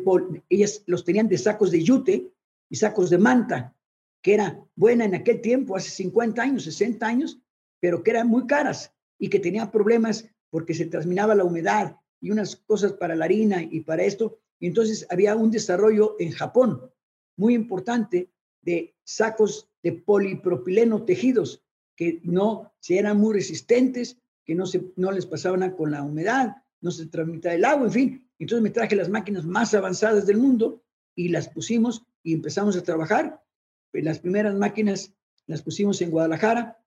[0.50, 2.30] ellas los tenían de sacos de yute
[2.68, 3.74] y sacos de manta,
[4.20, 7.40] que era buena en aquel tiempo, hace 50 años, 60 años,
[7.80, 12.30] pero que eran muy caras y que tenían problemas porque se transminaba la humedad y
[12.30, 16.82] unas cosas para la harina y para esto, y entonces había un desarrollo en Japón
[17.38, 18.28] muy importante
[18.60, 21.64] de sacos de polipropileno tejidos
[21.96, 26.56] que no se eran muy resistentes, que no, se, no les pasaban con la humedad,
[26.82, 28.27] no se transmitía el agua, en fin.
[28.38, 30.82] Entonces me traje las máquinas más avanzadas del mundo
[31.14, 33.42] y las pusimos y empezamos a trabajar.
[33.92, 35.12] Las primeras máquinas
[35.46, 36.78] las pusimos en Guadalajara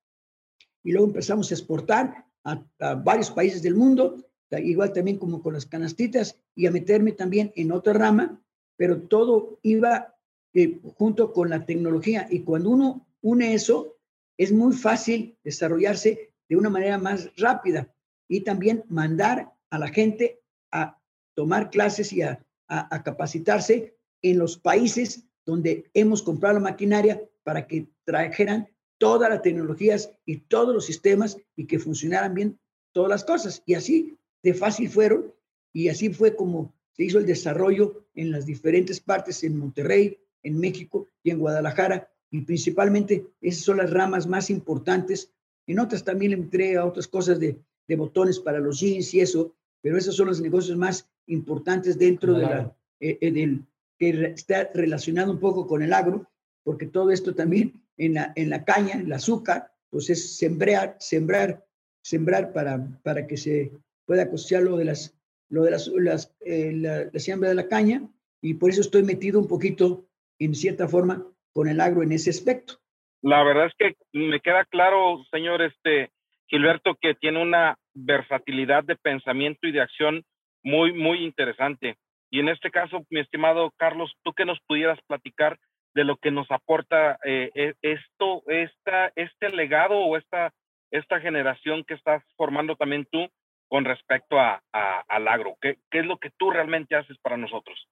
[0.84, 4.18] y luego empezamos a exportar a, a varios países del mundo
[4.60, 8.42] igual también como con las canastitas, y a meterme también en otra rama,
[8.76, 10.16] pero todo iba
[10.54, 12.28] eh, junto con la tecnología.
[12.30, 13.98] Y cuando uno une eso,
[14.38, 17.94] es muy fácil desarrollarse de una manera más rápida
[18.28, 21.00] y también mandar a la gente a
[21.42, 27.66] tomar clases y a, a capacitarse en los países donde hemos comprado la maquinaria para
[27.66, 32.60] que trajeran todas las tecnologías y todos los sistemas y que funcionaran bien
[32.92, 33.64] todas las cosas.
[33.66, 35.34] Y así de fácil fueron
[35.74, 40.60] y así fue como se hizo el desarrollo en las diferentes partes, en Monterrey, en
[40.60, 45.32] México y en Guadalajara, y principalmente esas son las ramas más importantes.
[45.66, 49.22] En otras también le entré a otras cosas de, de botones para los jeans y
[49.22, 53.66] eso, pero esos son los negocios más importantes dentro de la, eh, eh, del,
[53.98, 56.28] que está relacionado un poco con el agro,
[56.64, 61.66] porque todo esto también en la, en la caña, el azúcar, pues es sembrar, sembrar,
[62.02, 63.72] sembrar para, para que se
[64.06, 65.16] pueda cosechar lo de las,
[65.50, 68.08] lo de las, las eh, la, siembra de la caña
[68.42, 70.08] y por eso estoy metido un poquito,
[70.40, 72.80] en cierta forma, con el agro en ese aspecto.
[73.22, 76.10] La verdad es que me queda claro, señor este,
[76.48, 80.24] Gilberto, que tiene una versatilidad de pensamiento y de acción
[80.64, 81.98] muy, muy interesante.
[82.30, 85.60] Y en este caso, mi estimado Carlos, tú que nos pudieras platicar
[85.94, 90.54] de lo que nos aporta eh, e, esto, esta, este legado o esta,
[90.92, 93.28] esta generación que estás formando también tú
[93.68, 94.62] con respecto a,
[95.08, 95.56] al agro?
[95.62, 97.88] ¿Qué, ¿Qué, es lo que tú realmente haces para nosotros?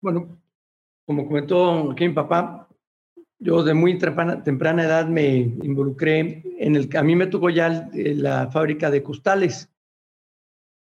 [0.00, 0.36] Bueno,
[1.04, 2.68] como comentó aquí mi papá,
[3.38, 6.88] yo de muy temprana, edad me involucré en el...
[6.96, 9.72] A mí me tocó ya la fábrica de costales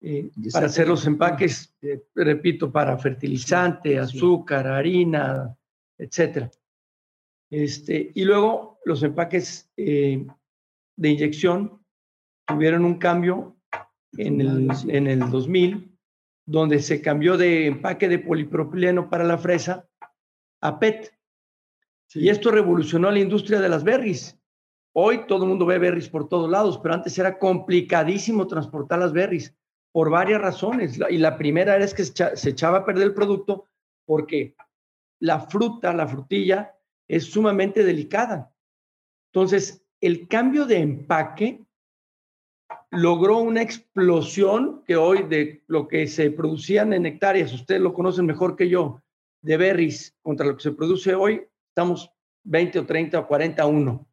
[0.00, 5.57] eh, para hacer los empaques, eh, repito, para fertilizante, azúcar, harina,
[5.98, 6.50] etcétera.
[7.50, 10.26] Este, y luego los empaques de
[10.96, 11.85] inyección
[12.46, 13.57] tuvieron un cambio
[14.16, 15.96] en el, en el 2000,
[16.46, 19.88] donde se cambió de empaque de polipropileno para la fresa
[20.61, 21.14] a PET.
[22.14, 24.38] Y esto revolucionó la industria de las berries.
[24.92, 29.12] Hoy todo el mundo ve berries por todos lados, pero antes era complicadísimo transportar las
[29.12, 29.54] berries
[29.94, 30.98] por varias razones.
[31.09, 33.66] Y la primera era que se echaba a perder el producto
[34.04, 34.57] porque
[35.20, 36.74] la fruta, la frutilla,
[37.07, 38.52] es sumamente delicada.
[39.33, 41.64] Entonces, el cambio de empaque
[42.90, 48.26] logró una explosión que hoy de lo que se producían en hectáreas, ustedes lo conocen
[48.26, 49.00] mejor que yo,
[49.42, 52.11] de berries contra lo que se produce hoy, estamos
[52.42, 54.07] 20 o 30 o 40 a 1.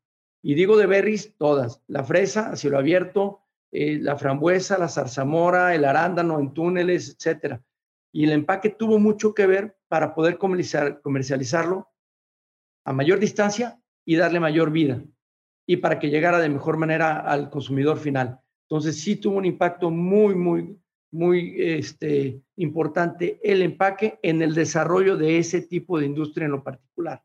[0.44, 3.41] Y digo de berries todas, la fresa a cielo abierto,
[3.72, 7.62] eh, la frambuesa, la zarzamora, el arándano en túneles, etcétera.
[8.12, 11.90] Y el empaque tuvo mucho que ver para poder comercializarlo
[12.84, 15.02] a mayor distancia y darle mayor vida
[15.66, 18.40] y para que llegara de mejor manera al consumidor final.
[18.68, 20.78] Entonces sí tuvo un impacto muy, muy,
[21.12, 26.64] muy este, importante el empaque en el desarrollo de ese tipo de industria en lo
[26.64, 27.22] particular.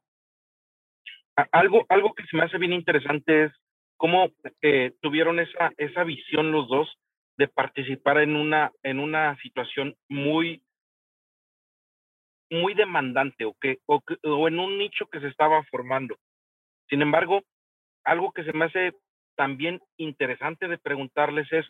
[1.53, 3.53] Algo, algo que se me hace bien interesante es
[3.97, 4.31] cómo
[4.63, 6.99] eh, tuvieron esa, esa visión los dos
[7.37, 10.63] de participar en una, en una situación muy,
[12.51, 16.17] muy demandante o, que, o, o en un nicho que se estaba formando.
[16.89, 17.43] Sin embargo,
[18.05, 18.93] algo que se me hace
[19.37, 21.67] también interesante de preguntarles es,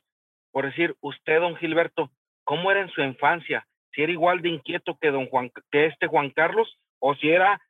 [0.52, 2.10] por decir, usted, don Gilberto,
[2.44, 3.66] ¿cómo era en su infancia?
[3.92, 7.60] Si era igual de inquieto que don Juan, que este Juan Carlos, o si era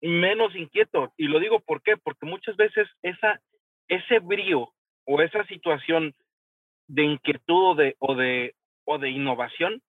[0.00, 1.12] menos inquieto.
[1.16, 3.40] Y lo digo por qué, porque muchas veces esa,
[3.88, 4.72] ese brío
[5.06, 6.14] o esa situación
[6.88, 9.82] de inquietud o de, o de, o de innovación,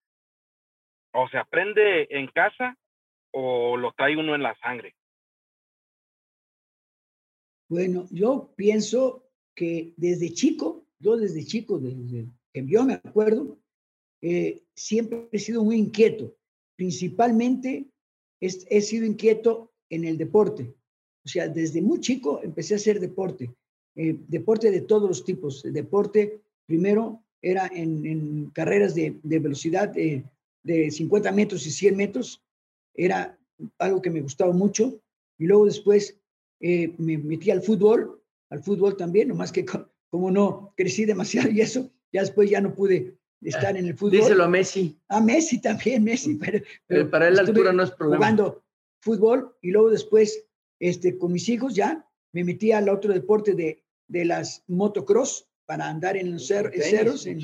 [1.14, 2.78] o se aprende en casa
[3.32, 4.96] o lo trae uno en la sangre.
[7.68, 13.58] Bueno, yo pienso que desde chico, yo desde chico, desde que yo me acuerdo,
[14.22, 16.36] eh, siempre he sido muy inquieto.
[16.76, 17.88] Principalmente
[18.40, 20.76] he sido inquieto en el deporte.
[21.26, 23.54] O sea, desde muy chico empecé a hacer deporte,
[23.96, 25.64] eh, deporte de todos los tipos.
[25.64, 30.24] El deporte primero era en, carreras de, velocidad de,
[30.64, 32.44] 50 metros y 100 metros,
[32.94, 33.38] era
[33.78, 35.00] algo que me gustaba mucho.
[35.38, 36.18] Y luego después
[36.60, 39.66] eh, me metí al fútbol, al fútbol también, nomás que
[40.10, 44.12] como no crecí demasiado y eso, ya después ya no pude estar en el fútbol.
[44.12, 44.98] Díselo a Messi.
[45.10, 46.40] A Messi también, Messi.
[46.88, 48.18] Pero, para él la altura no es problema.
[48.18, 48.64] Jugando
[49.02, 50.46] fútbol y luego después
[50.80, 55.90] este, con mis hijos ya me metí al otro deporte de, de las motocross para
[55.90, 57.42] andar en los cerros, en,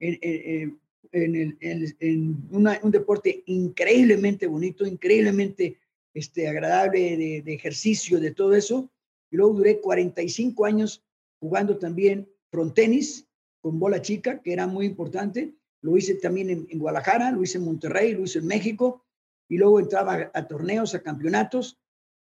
[0.00, 0.80] en,
[1.12, 5.78] en, en un deporte increíblemente bonito, increíblemente
[6.12, 8.90] este, agradable de, de, ejercicio, de todo eso.
[9.30, 11.04] Y luego duré 45 años
[11.40, 13.26] jugando también frontenis
[13.60, 15.54] con bola chica, que era muy importante.
[15.80, 19.04] Lo hice también en, en Guadalajara, lo hice en Monterrey, lo hice en México
[19.48, 21.78] y luego entraba a, torneos, a campeonatos,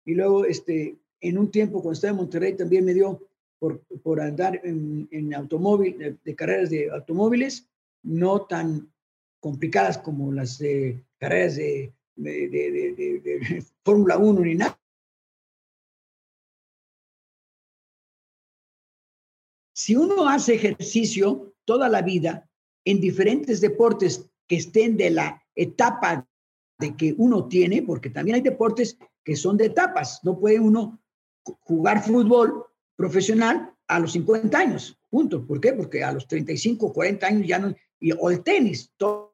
[0.04, 3.27] y luego este, en un tiempo cuando estaba en Monterrey también me dio
[3.58, 7.68] por, por andar en, en automóvil, de, carreras de automóviles,
[8.02, 8.92] no tan
[9.40, 14.78] complicadas como las de carreras de, de, de Fórmula 1 ni nada.
[19.74, 22.50] Si uno hace ejercicio toda la vida
[22.84, 26.26] en diferentes deportes que estén de la etapa
[26.78, 30.20] de que uno tiene, porque también hay deportes que son de etapas.
[30.24, 30.98] No puede uno
[31.60, 32.67] jugar fútbol
[32.98, 35.46] profesional a los 50 años, punto.
[35.46, 35.72] ¿Por qué?
[35.72, 37.74] Porque a los 35, 40 años ya no,
[38.18, 39.32] o el tenis, todo,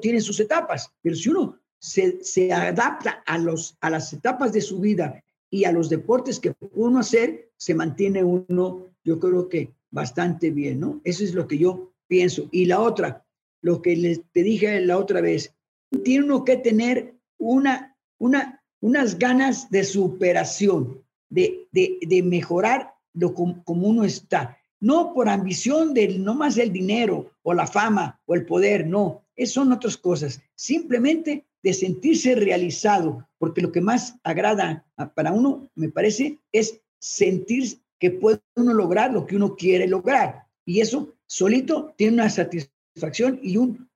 [0.00, 0.90] tiene sus etapas.
[1.02, 5.64] Pero si uno se, se, adapta a, los, a las etapas de su vida y
[5.64, 11.02] a los deportes que uno hacer, se mantiene uno, yo creo que bastante bien, ¿no?
[11.04, 12.48] Eso es lo que yo pienso.
[12.50, 13.26] Y la otra,
[13.60, 15.54] lo que les, te dije la otra vez,
[16.02, 23.34] tiene uno que tener una, una, unas ganas de superación, de, de, de mejorar lo
[23.34, 24.58] como, uno está.
[24.80, 29.24] No por ambición de no más el dinero o la fama o el poder, no.
[29.36, 30.40] Esas son otras cosas.
[30.54, 37.78] Simplemente de sentirse realizado, porque lo que más agrada para uno, me parece, es sentir
[38.00, 40.46] que puede uno lograr lo que uno quiere lograr.
[40.64, 43.88] Y eso solito tiene una satisfacción y un,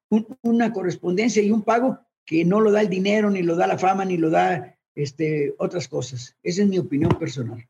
[0.42, 3.78] una correspondencia y un pago que no lo da el dinero, ni lo da la
[3.78, 6.36] fama, ni lo da este, otras cosas.
[6.42, 7.68] Esa es mi opinión personal.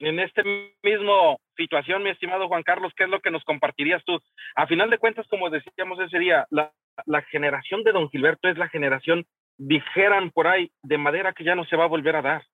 [0.00, 0.42] En este
[0.82, 4.18] mismo situación, mi estimado Juan Carlos, ¿qué es lo que nos compartirías tú?
[4.56, 6.72] A final de cuentas, como decíamos ese día, la,
[7.06, 9.26] la generación de don Gilberto es la generación,
[9.58, 12.44] dijeran por ahí, de madera que ya no se va a volver a dar.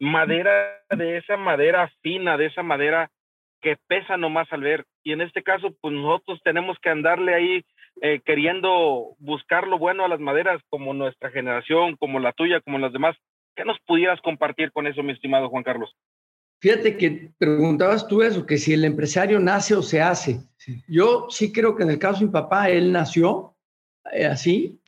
[0.00, 3.10] Madera de esa madera fina, de esa madera
[3.62, 4.84] que pesa nomás al ver.
[5.04, 7.64] Y en este caso, pues nosotros tenemos que andarle ahí
[8.02, 12.78] eh, queriendo buscar lo bueno a las maderas, como nuestra generación, como la tuya, como
[12.78, 13.16] las demás.
[13.54, 15.96] ¿Qué nos pudieras compartir con eso, mi estimado Juan Carlos?
[16.66, 20.40] Fíjate que preguntabas tú eso, que si el empresario nace o se hace.
[20.88, 23.54] Yo sí creo que en el caso de mi papá, él nació
[24.12, 24.80] eh, así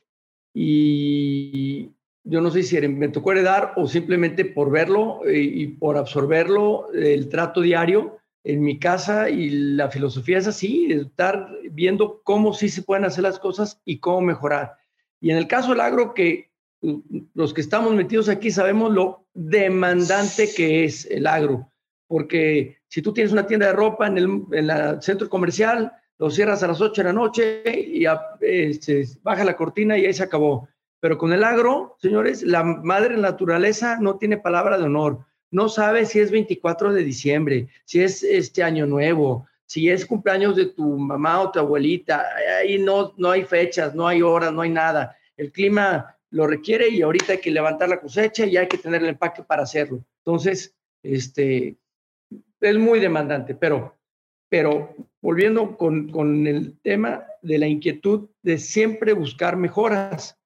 [0.53, 1.89] y
[2.25, 6.91] yo no sé si me tocó heredar o simplemente por verlo eh, y por absorberlo,
[6.91, 12.67] el trato diario en mi casa y la filosofía es así, estar viendo cómo sí
[12.67, 14.75] se pueden hacer las cosas y cómo mejorar.
[15.21, 16.48] Y en el caso del agro, que
[16.81, 21.71] los que estamos metidos aquí sabemos lo demandante que es el agro,
[22.07, 26.67] porque si tú tienes una tienda de ropa en el, centro comercial, lo cierras a
[26.67, 30.67] las 8 de la noche y se este, baja la cortina y ahí se acabó.
[30.99, 35.25] Pero con el agro, señores, la madre naturaleza no tiene palabra de honor.
[35.51, 40.55] No sabe si es 24 de diciembre, si es este año nuevo, si es cumpleaños
[40.55, 42.25] de tu mamá o tu abuelita.
[42.59, 45.15] Ahí no, no hay fechas, no hay horas, no hay nada.
[45.37, 49.01] El clima lo requiere y ahorita hay que levantar la cosecha y hay que tener
[49.01, 50.03] el empaque para hacerlo.
[50.23, 51.77] Entonces, este,
[52.61, 53.97] es muy demandante, pero,
[54.49, 60.37] pero volviendo con, con el tema de la inquietud de siempre buscar mejoras.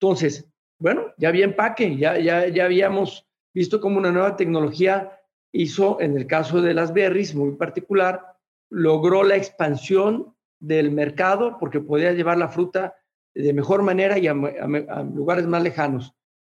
[0.00, 0.48] Entonces,
[0.78, 5.20] bueno, ya había empaque, ya, ya, ya habíamos visto cómo una nueva tecnología
[5.52, 8.36] hizo, en el caso de las berries, muy particular,
[8.70, 12.94] logró la expansión del mercado porque podía llevar la fruta
[13.42, 16.14] de mejor manera y a, lugares más lejanos.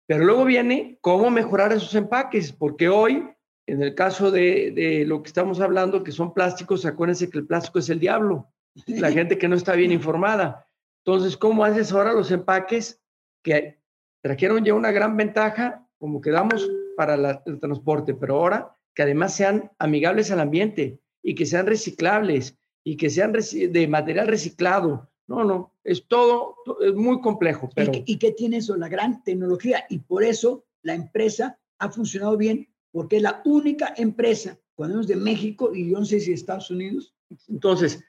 [0.06, 3.28] Pero luego viene cómo mejorar esos empaques, porque hoy,
[3.66, 7.46] en el caso de, de, lo que estamos hablando, que son plásticos, acuérdense que el
[7.46, 8.50] plástico es el diablo,
[8.86, 10.66] la gente que no está bien informada.
[11.04, 13.02] Entonces, ¿cómo haces ahora los empaques
[13.42, 13.78] que
[14.22, 19.70] trajeron ya una gran ventaja, como quedamos para el transporte, pero ahora que además sean
[19.78, 25.74] amigables al ambiente y que sean reciclables y que sean de material reciclado, no, no,
[25.84, 27.68] es todo, es muy complejo.
[27.74, 27.92] Pero...
[28.06, 28.76] ¿Y, qué, tiene eso?
[28.76, 29.84] La gran tecnología.
[29.90, 35.06] Y por eso la empresa ha funcionado bien, porque es la única empresa, cuando es
[35.06, 37.14] de México y yo no sé si de Estados Unidos.
[37.46, 38.02] Entonces,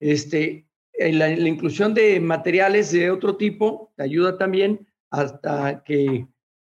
[0.00, 6.26] este, eh, la, la inclusión de materiales de otro tipo te ayuda también hasta que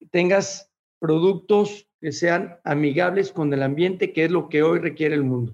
[0.09, 5.23] tengas productos que sean amigables con el ambiente, que es lo que hoy requiere el
[5.23, 5.53] mundo.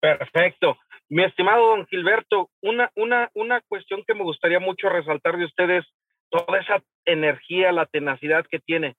[0.00, 0.76] Perfecto.
[1.08, 5.84] Mi estimado don Gilberto, una, una, una cuestión que me gustaría mucho resaltar de ustedes,
[6.30, 8.96] toda esa energía, la tenacidad que tiene.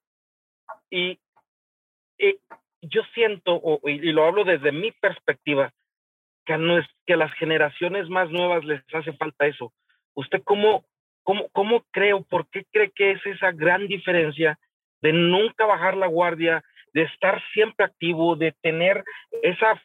[0.90, 1.20] Y,
[2.82, 5.72] yo siento, y, lo hablo desde mi perspectiva,
[6.46, 9.74] que a, no es, que a las generaciones más nuevas les hace falta eso.
[10.14, 10.86] ¿Usted cómo,
[11.24, 14.58] cómo, cómo cree o por qué cree que es esa gran diferencia
[15.02, 19.04] de nunca bajar la guardia, de estar siempre activo, de tener
[19.44, 19.82] esa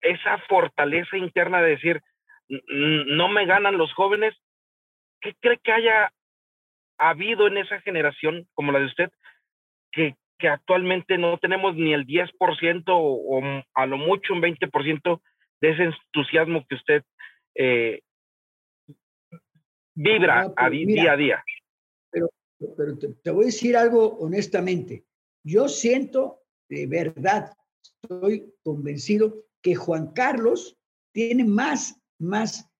[0.00, 2.02] esa fortaleza interna de decir,
[2.48, 4.34] no me ganan los jóvenes,
[5.20, 6.12] ¿qué cree que haya
[6.98, 9.10] habido en esa generación como la de usted
[9.92, 15.20] que, que actualmente no tenemos ni el 10% o, o, a lo mucho un 20%
[15.60, 17.02] de ese entusiasmo que usted
[17.54, 18.00] eh,
[19.94, 21.44] vibra a día a día?
[22.10, 22.28] Pero,
[22.76, 25.04] pero te voy a decir algo honestamente.
[25.42, 30.78] Yo siento de verdad, estoy convencido que Juan Carlos
[31.12, 32.70] tiene más, más,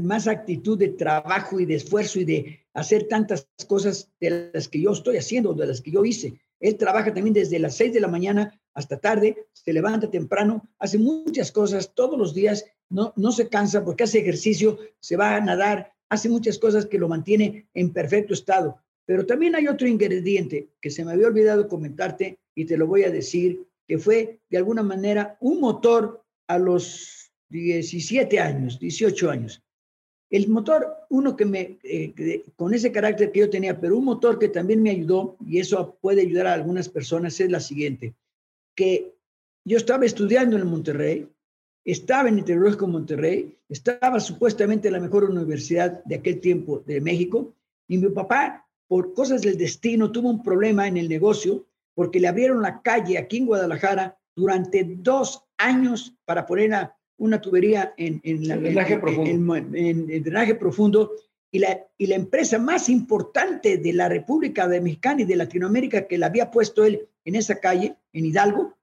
[0.00, 4.80] más actitud de trabajo y de esfuerzo y de hacer tantas cosas de las que
[4.80, 6.40] yo estoy haciendo, de las que yo hice.
[6.60, 10.98] Él trabaja también desde las 6 de la mañana hasta tarde, se levanta temprano, hace
[10.98, 15.40] muchas cosas todos los días, no, no se cansa porque hace ejercicio, se va a
[15.40, 18.78] nadar, hace muchas cosas que lo mantiene en perfecto estado.
[19.04, 23.02] Pero también hay otro ingrediente que se me había olvidado comentarte y te lo voy
[23.02, 29.62] a decir que fue de alguna manera un motor a los 17 años, 18 años.
[30.30, 34.38] El motor, uno que me, eh, con ese carácter que yo tenía, pero un motor
[34.38, 38.14] que también me ayudó, y eso puede ayudar a algunas personas, es la siguiente,
[38.74, 39.14] que
[39.64, 41.28] yo estaba estudiando en Monterrey,
[41.84, 47.00] estaba en el Tecnológico Monterrey, estaba supuestamente en la mejor universidad de aquel tiempo de
[47.00, 47.54] México,
[47.86, 51.64] y mi papá, por cosas del destino, tuvo un problema en el negocio
[51.94, 57.94] porque le abrieron la calle aquí en Guadalajara durante dos años para poner una, tubería
[57.96, 59.56] en, en, el drenaje profundo.
[59.56, 61.12] En, drenaje profundo
[61.52, 66.06] y la, y la empresa más importante de la República de Mexicana y de Latinoamérica
[66.08, 68.74] que la había puesto él en esa calle, en Hidalgo,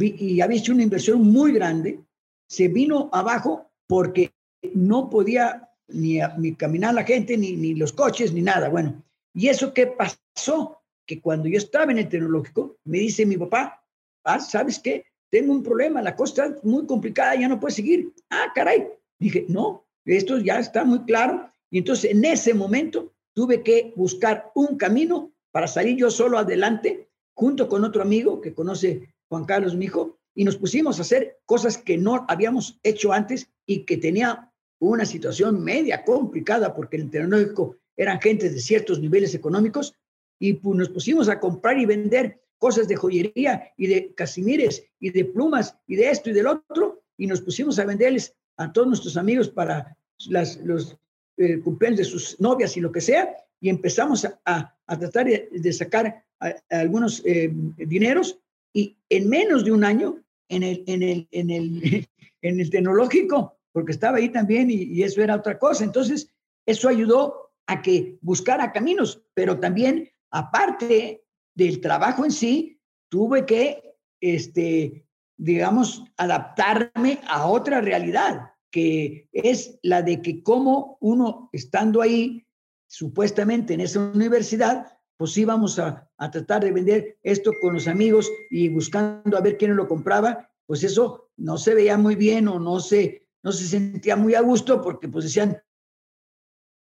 [0.00, 2.00] y había hecho una inversión muy grande,
[2.48, 4.32] se vino abajo porque
[4.74, 8.68] no podía ni, ni caminar la gente, ni, ni los coches, ni nada.
[8.68, 9.02] Bueno,
[9.34, 10.83] ¿y eso qué pasó?
[11.06, 13.84] Que cuando yo estaba en el tecnológico, me dice mi papá,
[14.24, 15.04] ah, ¿sabes qué?
[15.30, 18.12] Tengo un problema, la cosa está muy complicada, ya no puedo seguir.
[18.30, 18.88] Ah, caray.
[19.18, 21.50] Dije, no, esto ya está muy claro.
[21.70, 27.08] Y entonces en ese momento tuve que buscar un camino para salir yo solo adelante,
[27.34, 31.38] junto con otro amigo que conoce Juan Carlos, mi hijo, y nos pusimos a hacer
[31.46, 37.10] cosas que no habíamos hecho antes y que tenía una situación media complicada porque el
[37.10, 39.94] tecnológico eran gente de ciertos niveles económicos
[40.38, 45.10] y pues nos pusimos a comprar y vender cosas de joyería y de casimires y
[45.10, 48.88] de plumas y de esto y del otro y nos pusimos a venderles a todos
[48.88, 49.96] nuestros amigos para
[50.28, 50.96] las, los
[51.36, 55.72] eh, cumpleaños de sus novias y lo que sea y empezamos a, a, tratar de,
[55.72, 56.22] sacar
[56.68, 58.38] algunos eh, dineros
[58.74, 62.06] y en menos de un año en el, en el, en el,
[62.42, 65.84] en el tecnológico, porque estaba ahí también y, y eso era otra cosa.
[65.84, 66.28] Entonces,
[66.66, 71.24] eso ayudó a que buscara caminos, pero también, aparte
[71.54, 75.06] del trabajo en sí, tuve que, este,
[75.36, 82.44] digamos, adaptarme a otra realidad, que es la de que como uno estando ahí,
[82.88, 88.28] supuestamente en esa universidad, pues íbamos a, a tratar de vender esto con los amigos
[88.50, 92.58] y buscando a ver quién lo compraba, pues eso no se veía muy bien o
[92.58, 95.62] no se, no se sentía muy a gusto porque pues decían,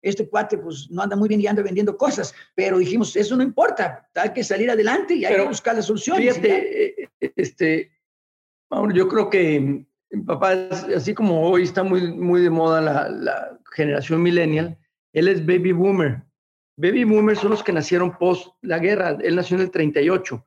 [0.05, 3.43] este cuate pues no anda muy bien y anda vendiendo cosas, pero dijimos, eso no
[3.43, 6.17] importa, hay que salir adelante y hay que buscar la solución.
[6.17, 7.91] Fíjate, eh, este,
[8.93, 9.85] yo creo que
[10.25, 10.51] papá,
[10.95, 14.77] así como hoy está muy, muy de moda la, la generación millennial,
[15.13, 16.21] él es baby boomer.
[16.77, 20.45] Baby boomers son los que nacieron post la guerra, él nació en el 38.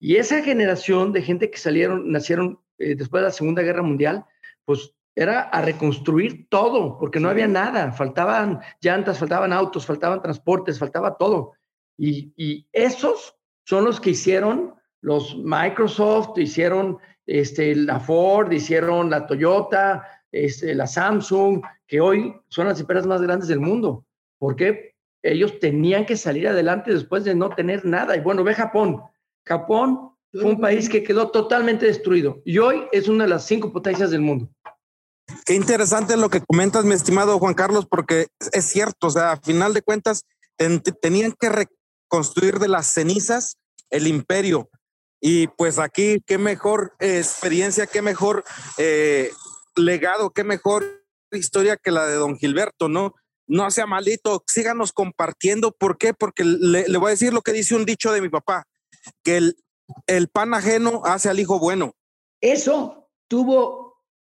[0.00, 4.24] Y esa generación de gente que salieron, nacieron eh, después de la Segunda Guerra Mundial,
[4.64, 10.78] pues era a reconstruir todo, porque no había nada, faltaban llantas, faltaban autos, faltaban transportes,
[10.78, 11.52] faltaba todo.
[11.96, 20.04] Y, esos son los que hicieron los Microsoft, hicieron este, la Ford, hicieron la Toyota,
[20.32, 24.04] este, la Samsung, que hoy son las empresas más grandes del mundo.
[24.38, 28.16] porque Ellos tenían que salir adelante después de no tener nada.
[28.16, 29.00] Y bueno, ve Japón.
[29.46, 33.72] Japón fue un país que quedó totalmente destruido y hoy es una de las cinco
[33.72, 34.48] potencias del mundo.
[35.46, 39.36] Qué interesante lo que comentas, mi estimado Juan Carlos, porque es cierto, o sea, a
[39.40, 40.24] final de cuentas
[41.00, 43.56] tenían que reconstruir de las cenizas
[43.90, 44.68] el imperio.
[45.20, 48.44] Y pues aquí, qué mejor experiencia, qué mejor
[48.76, 49.30] eh,
[49.74, 50.84] legado, qué mejor
[51.32, 53.14] historia que la de don Gilberto, ¿no?
[53.46, 55.72] No sea maldito, síganos compartiendo.
[55.72, 56.14] ¿Por qué?
[56.14, 58.64] Porque le, le voy a decir lo que dice un dicho de mi papá,
[59.22, 59.56] que el,
[60.06, 61.92] el pan ajeno hace al hijo bueno.
[62.40, 63.83] Eso tuvo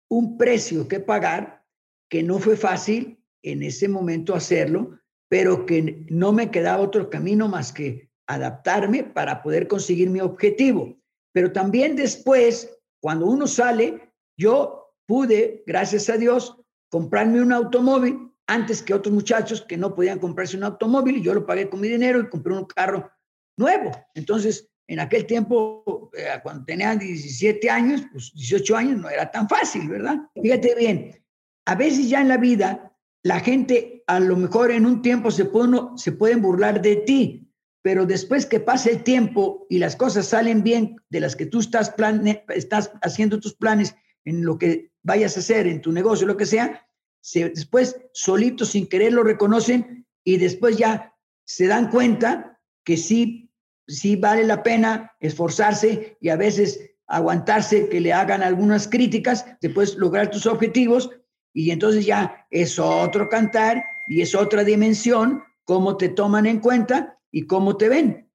[0.08, 1.64] un precio que pagar,
[2.08, 4.98] que no fue fácil en ese momento hacerlo,
[5.28, 10.96] pero que no me quedaba otro camino más que adaptarme para poder conseguir mi objetivo.
[11.32, 16.56] Pero también después, cuando uno sale, yo pude, gracias a Dios,
[16.88, 21.34] comprarme un automóvil antes que otros muchachos que no podían comprarse un automóvil y yo
[21.34, 23.10] lo pagué con mi dinero y compré un carro
[23.56, 23.90] nuevo.
[24.14, 29.48] Entonces, en aquel tiempo, eh, cuando tenía 17 años, pues 18 años no era tan
[29.48, 30.18] fácil, ¿verdad?
[30.40, 31.24] Fíjate bien,
[31.66, 35.48] a veces ya en la vida la gente a lo mejor en un tiempo se,
[35.96, 37.50] se pueden burlar de ti,
[37.82, 41.60] pero después que pase el tiempo y las cosas salen bien de las que tú
[41.60, 43.94] estás, plane, estás haciendo tus planes
[44.26, 46.86] en lo que vayas a hacer, en tu negocio, lo que sea,
[47.20, 51.14] se, después solitos sin querer lo reconocen y después ya
[51.44, 53.43] se dan cuenta que sí
[53.86, 59.96] sí vale la pena esforzarse y a veces aguantarse que le hagan algunas críticas, después
[59.96, 61.10] lograr tus objetivos
[61.52, 67.18] y entonces ya es otro cantar y es otra dimensión, cómo te toman en cuenta
[67.30, 68.30] y cómo te ven.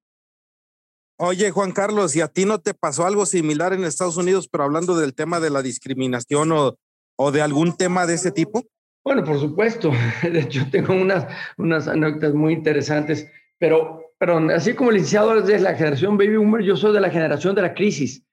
[1.18, 4.64] Oye, Juan Carlos, ¿y a ti no te pasó algo similar en Estados Unidos, pero
[4.64, 6.78] hablando del tema de la discriminación o,
[7.18, 8.64] o de algún tema de ese tipo?
[9.04, 9.92] Bueno, por supuesto.
[10.24, 11.28] De hecho, tengo unas,
[11.58, 13.28] unas anécdotas muy interesantes,
[13.58, 17.10] pero perdón, así como el licenciado de la generación baby boomer, yo soy de la
[17.10, 18.24] generación de la crisis.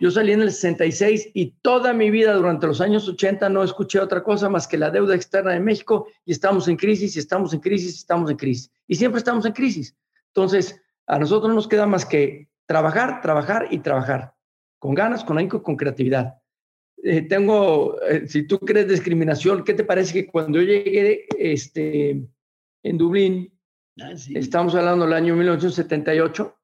[0.00, 3.98] Yo salí en el 66 y toda mi vida durante los años 80 no escuché
[4.00, 7.54] otra cosa más que la deuda externa de México y estamos en crisis, y estamos
[7.54, 8.70] en crisis, y estamos en crisis.
[8.86, 9.96] Y siempre estamos en crisis.
[10.28, 14.34] Entonces, a nosotros no nos queda más que trabajar, trabajar y trabajar.
[14.78, 16.34] Con ganas, con ahínco, con creatividad.
[17.02, 22.22] Eh, tengo, eh, si tú crees discriminación, ¿qué te parece que cuando yo llegué este,
[22.82, 23.55] en Dublín,
[24.00, 26.54] Ah, Estamos hablando del año 1978.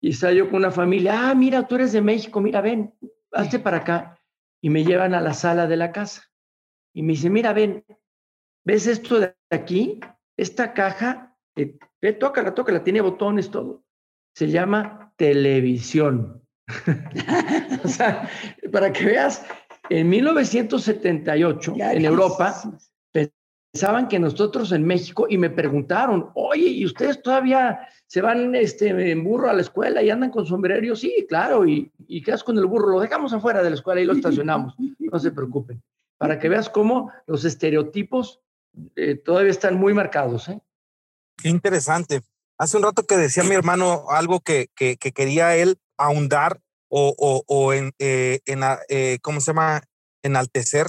[0.00, 2.94] y estaba yo con una familia, ah, mira, tú eres de México, mira, ven,
[3.32, 4.18] hazte para acá.
[4.62, 6.22] Y me llevan a la sala de la casa.
[6.94, 7.84] Y me dice, mira, ven,
[8.64, 10.00] ¿ves esto de aquí?
[10.36, 13.84] Esta caja, eh, ve, tócala, tócala, tiene botones, todo.
[14.34, 16.42] Se llama televisión.
[17.84, 18.28] o sea,
[18.72, 19.44] para que veas,
[19.90, 22.54] en 1978, en Europa,
[23.78, 28.88] pensaban que nosotros en México, y me preguntaron, oye, ¿y ustedes todavía se van este,
[28.88, 30.96] en burro a la escuela y andan con sombrero?
[30.96, 34.04] Sí, claro, y, y quedas con el burro, lo dejamos afuera de la escuela y
[34.04, 35.80] lo estacionamos, no se preocupen,
[36.16, 38.40] para que veas cómo los estereotipos
[38.96, 40.48] eh, todavía están muy marcados.
[40.48, 40.60] ¿eh?
[41.36, 42.22] Qué interesante.
[42.58, 46.58] Hace un rato que decía mi hermano algo que, que, que quería él ahondar
[46.88, 49.82] o, o, o en, eh, en eh, ¿cómo se llama?
[50.24, 50.88] Enaltecer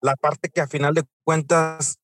[0.00, 1.97] la parte que a final de cuentas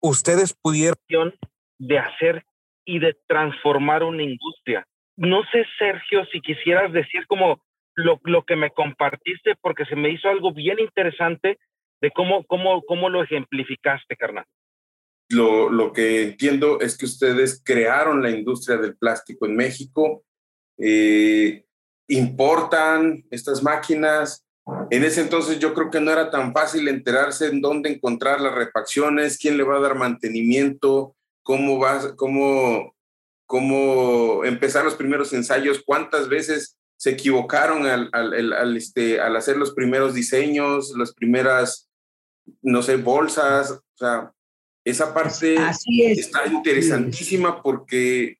[0.00, 1.34] ustedes pudieron
[1.78, 2.44] de hacer
[2.84, 4.86] y de transformar una industria.
[5.16, 7.60] No sé, Sergio, si quisieras decir como
[7.94, 11.58] lo, lo que me compartiste, porque se me hizo algo bien interesante
[12.00, 14.44] de cómo, cómo, cómo lo ejemplificaste, carnal.
[15.28, 20.24] Lo, lo, que entiendo es que ustedes crearon la industria del plástico en México,
[20.76, 21.64] eh,
[22.08, 24.44] importan estas máquinas,
[24.90, 28.54] en ese entonces yo creo que no era tan fácil enterarse en dónde encontrar las
[28.54, 32.94] refacciones, quién le va a dar mantenimiento, cómo va, cómo,
[33.46, 39.56] cómo empezar los primeros ensayos, cuántas veces se equivocaron al, al, al, este, al hacer
[39.56, 41.88] los primeros diseños, las primeras,
[42.60, 43.70] no sé, bolsas.
[43.70, 44.32] O sea,
[44.84, 45.56] esa parte
[46.12, 48.38] está interesantísima porque,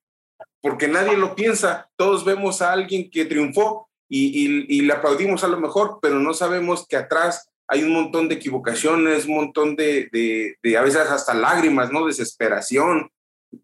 [0.61, 1.91] porque nadie lo piensa.
[1.97, 6.35] Todos vemos a alguien que triunfó y, y, le aplaudimos a lo mejor, pero no
[6.35, 11.03] sabemos que atrás hay un montón de equivocaciones, un montón de, de, de a veces
[11.03, 12.05] hasta lágrimas, ¿no?
[12.05, 13.09] Desesperación.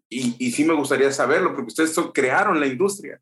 [0.09, 3.21] Y, y, sí me gustaría saberlo, porque ustedes crearon la industria.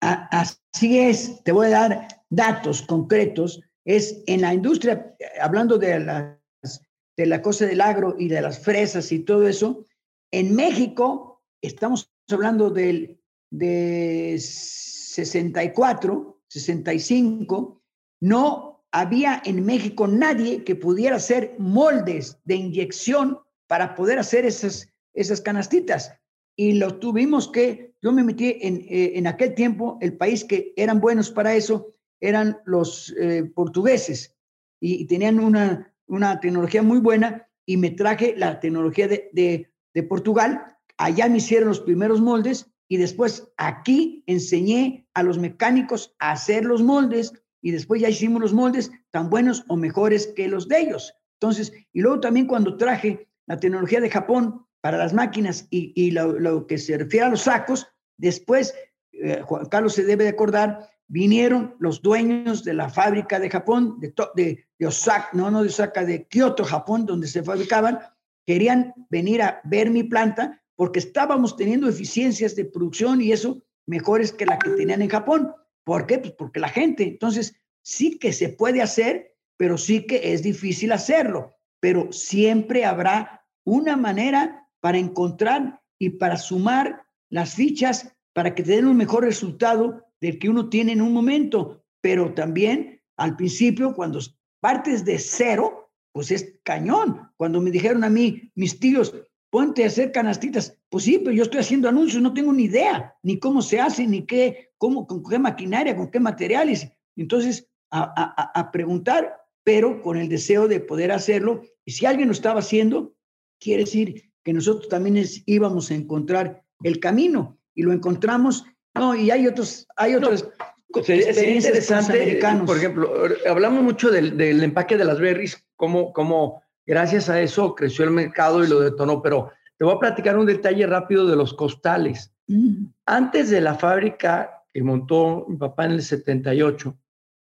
[0.00, 3.60] Así es, te voy a dar datos concretos.
[3.84, 6.80] Es en la industria, hablando de, las,
[7.18, 9.84] de la cosa del agro y de las fresas y todo eso,
[10.30, 17.82] en México estamos hablando del, de 64, 65,
[18.20, 24.92] no había en México nadie que pudiera hacer moldes de inyección para poder hacer esas,
[25.14, 26.12] esas canastitas.
[26.56, 30.72] Y lo tuvimos que, yo me metí en, eh, en aquel tiempo, el país que
[30.76, 34.34] eran buenos para eso eran los eh, portugueses
[34.80, 40.02] y, tenían una, una tecnología muy buena y me traje la tecnología de, de, de
[40.02, 40.76] Portugal.
[40.96, 46.64] Allá me hicieron los primeros moldes y después aquí enseñé a los mecánicos a hacer
[46.64, 50.80] los moldes y después ya hicimos los moldes tan buenos o mejores que los de
[50.80, 51.14] ellos.
[51.40, 56.12] Entonces, y luego también cuando traje la tecnología de Japón para las máquinas y, y
[56.12, 58.74] lo, lo, que se refiere a los sacos, después,
[59.12, 63.98] eh, Juan Carlos se debe de acordar, vinieron los dueños de la fábrica de Japón,
[64.00, 67.98] de, de, de Osaka, no, no de Osaka, de Kioto, Japón, donde se fabricaban,
[68.46, 74.32] querían venir a ver mi planta porque estábamos teniendo eficiencias de producción y eso mejores
[74.32, 75.52] que la que tenían en Japón.
[75.84, 76.18] ¿Por qué?
[76.18, 80.92] Pues porque la gente, entonces, sí que se puede hacer, pero sí que es difícil
[80.92, 88.62] hacerlo, pero siempre habrá una manera para encontrar y para sumar las fichas para que
[88.62, 93.36] te den un mejor resultado del que uno tiene en un momento, pero también al
[93.36, 94.20] principio, cuando
[94.60, 97.30] partes de cero, pues es cañón.
[97.36, 99.14] Cuando me dijeron a mí, mis tíos,
[99.56, 100.76] ponte a hacer canastitas.
[100.90, 104.06] Pues sí, pero yo estoy haciendo anuncios, no tengo ni idea, ni cómo se hace,
[104.06, 106.90] ni qué, cómo, con qué maquinaria, con qué materiales.
[107.16, 109.34] Entonces, a, a, a preguntar,
[109.64, 111.62] pero con el deseo de poder hacerlo.
[111.86, 113.14] Y si alguien lo estaba haciendo,
[113.58, 118.66] quiere decir que nosotros también es, íbamos a encontrar el camino y lo encontramos.
[118.94, 120.50] No, y hay otros, hay otros.
[120.94, 123.10] No, sería, interesante, por ejemplo,
[123.48, 128.12] hablamos mucho del, del, empaque de las berries, cómo, cómo Gracias a eso creció el
[128.12, 132.32] mercado y lo detonó, pero te voy a platicar un detalle rápido de los costales.
[132.46, 132.86] Mm.
[133.06, 136.96] Antes de la fábrica que montó mi papá en el 78,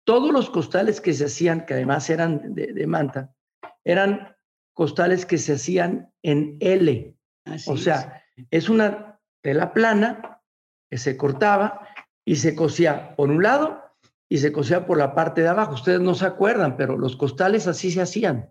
[0.03, 3.35] todos los costales que se hacían, que además eran de, de manta,
[3.83, 4.35] eran
[4.73, 7.15] costales que se hacían en L.
[7.45, 8.45] Así o sea, es.
[8.49, 10.41] es una tela plana
[10.89, 11.87] que se cortaba
[12.25, 13.83] y se cosía por un lado
[14.27, 15.75] y se cosía por la parte de abajo.
[15.75, 18.49] Ustedes no se acuerdan, pero los costales así se hacían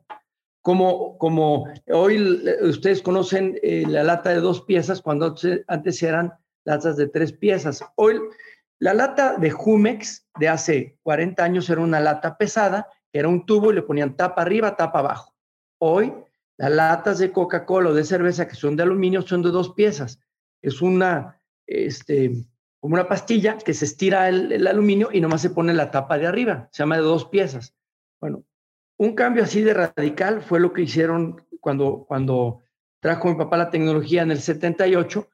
[0.63, 5.35] como, como hoy ustedes conocen eh, la lata de dos piezas, cuando
[5.67, 6.33] antes eran
[6.65, 7.83] latas de tres piezas.
[7.97, 8.21] Hoy
[8.79, 13.73] la lata de Jumex de hace 40 años era una lata pesada, era un tubo
[13.73, 15.35] y le ponían tapa arriba, tapa abajo.
[15.79, 16.13] Hoy
[16.57, 20.21] las latas de Coca-Cola o de cerveza que son de aluminio son de dos piezas.
[20.63, 22.45] Es una, este,
[22.81, 26.19] como una pastilla que se estira el, el, aluminio y nomás se pone la tapa
[26.19, 26.69] de arriba.
[26.73, 27.75] Se llama de dos piezas.
[28.21, 28.45] Bueno,
[28.99, 32.61] un cambio así de radical fue lo que hicieron cuando, cuando
[33.01, 35.29] trajo mi papá la tecnología en el 78.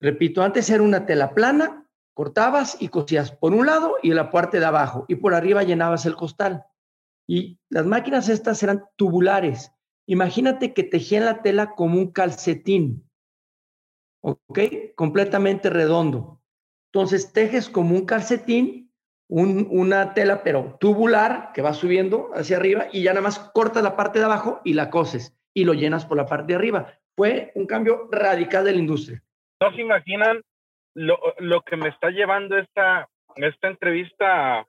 [0.00, 4.60] Repito, antes era una tela plana, cortabas y cosías por un lado y la parte
[4.60, 6.64] de abajo y por arriba llenabas el costal.
[7.26, 9.72] Y las máquinas estas eran tubulares.
[10.06, 13.08] Imagínate que tejían la tela como un calcetín,
[14.20, 14.58] ¿ok?
[14.94, 16.40] Completamente redondo.
[16.92, 18.91] Entonces tejes como un calcetín,
[19.34, 23.96] una tela pero tubular que va subiendo hacia arriba y ya nada más cortas la
[23.96, 26.92] parte de abajo y la coses y lo llenas por la parte de arriba.
[27.16, 29.22] Fue un cambio radical de la industria.
[29.60, 30.42] ¿No se imaginan
[30.94, 34.66] lo, lo que me está llevando esta, esta entrevista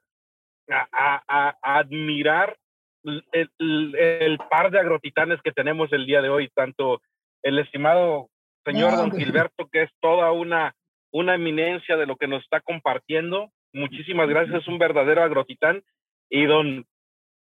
[0.70, 2.56] a, admirar
[3.04, 7.02] el, par de agrotitanes que tenemos el día de hoy, tanto
[7.42, 8.30] el estimado
[8.66, 10.74] señor don Gilberto, que es toda una,
[11.12, 13.52] una eminencia de lo que nos está compartiendo.
[13.74, 15.84] Muchísimas gracias, es un verdadero agrotitán.
[16.30, 16.86] Y don,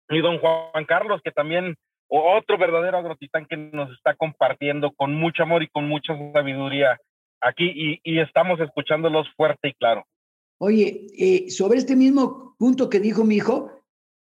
[0.10, 1.76] y don Juan Carlos, que también
[2.08, 7.00] otro verdadero agrotitán que nos está compartiendo con mucho amor y con mucha sabiduría
[7.42, 10.06] aquí y, estamos escuchándolos fuerte y claro.
[10.60, 13.72] Oye, eh, sobre este mismo punto que dijo mi hijo,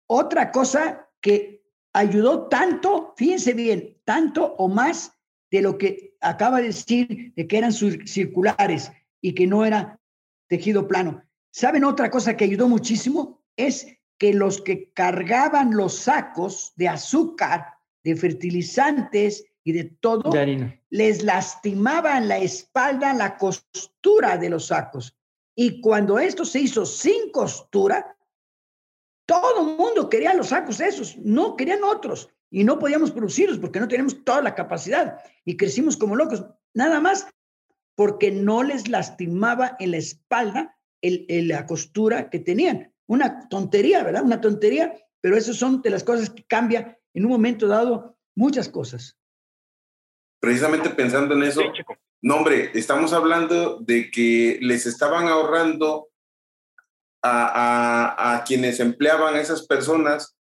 [0.08, 1.62] otra cosa que
[1.94, 5.18] ayudó tanto, fíjense bien, tanto o más
[5.52, 8.92] de lo que acaba de decir, de que eran circulares
[9.22, 10.00] y que no era
[10.48, 11.24] tejido plano.
[11.56, 13.42] ¿Saben otra cosa que ayudó muchísimo?
[13.56, 13.88] Es
[14.18, 20.34] que los que cargaban los sacos de azúcar, de fertilizantes y de todo,
[20.90, 25.16] les lastimaban la espalda, la costura de los sacos.
[25.56, 28.18] Y cuando esto se hizo sin costura,
[29.26, 32.30] todo el mundo quería los sacos esos, no querían otros.
[32.50, 35.20] Y no podíamos producirlos porque no teníamos toda la capacidad.
[35.46, 36.44] Y crecimos como locos,
[36.74, 37.28] nada más
[37.96, 40.75] porque no les lastimaba en la espalda
[41.06, 42.94] el, la costura que tenían.
[43.08, 44.24] Una tontería, ¿verdad?
[44.24, 48.70] Una tontería, pero esas son de las cosas que cambian en un momento dado muchas
[48.70, 49.18] cosas.
[50.40, 51.62] Precisamente pensando en eso,
[52.22, 56.10] no, hombre, estamos hablando de que les estaban ahorrando
[57.24, 60.36] a, quienes empleaban a esas personas,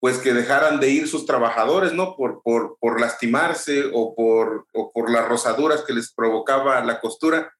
[0.00, 2.16] pues que dejaran de ir sus trabajadores, ¿no?
[2.16, 7.52] Por, por, por lastimarse o por, o por las rosaduras que les provocaba la costura.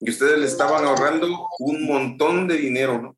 [0.00, 3.16] Y ustedes le estaban ahorrando un montón de dinero, ¿no?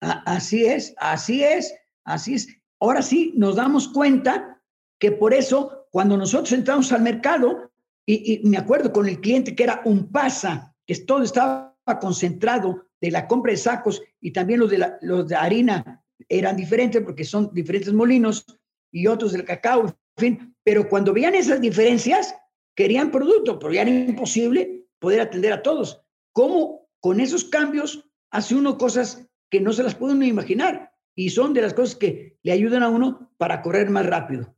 [0.00, 1.74] Así es, así es,
[2.04, 2.48] así es.
[2.80, 4.62] Ahora sí nos damos cuenta
[4.98, 7.70] que por eso, cuando nosotros entramos al mercado,
[8.06, 13.10] y, me acuerdo con el cliente que era un pasa, que todo estaba concentrado de
[13.10, 17.24] la compra de sacos y también los de, la, los de harina eran diferentes porque
[17.24, 18.44] son diferentes molinos
[18.90, 20.56] y otros del cacao, en fin.
[20.62, 22.34] Pero cuando veían esas diferencias,
[22.74, 26.02] querían producto, pero ya era imposible poder atender a todos.
[26.32, 30.90] ¿Cómo con esos cambios hace uno cosas que no se las puede uno imaginar?
[31.14, 34.52] Y son de las cosas que le ayudan a uno para correr más rápido.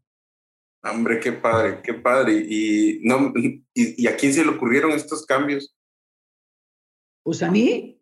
[0.83, 2.33] Hombre, qué padre, qué padre.
[2.49, 3.35] ¿Y, no,
[3.75, 5.77] y, a quién se le ocurrieron estos cambios?
[7.23, 8.01] Pues a mí.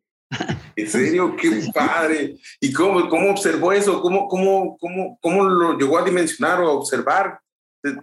[0.76, 1.34] ¿En serio?
[1.40, 2.36] ¡Qué padre!
[2.60, 4.00] ¿Y cómo, cómo observó eso?
[4.00, 7.40] ¿Cómo, cómo, cómo, ¿Cómo lo llegó a dimensionar o a observar?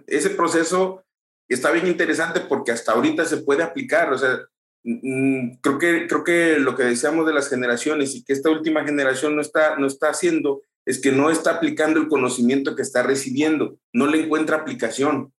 [0.06, 1.03] Ese proceso
[1.48, 4.12] está bien interesante porque hasta ahorita se puede aplicar.
[4.12, 4.40] O sea,
[4.82, 9.34] creo que, creo que lo que decíamos de las generaciones y que esta última generación
[9.34, 13.78] no está, no está haciendo es que no está aplicando el conocimiento que está recibiendo,
[13.92, 15.32] no le encuentra aplicación.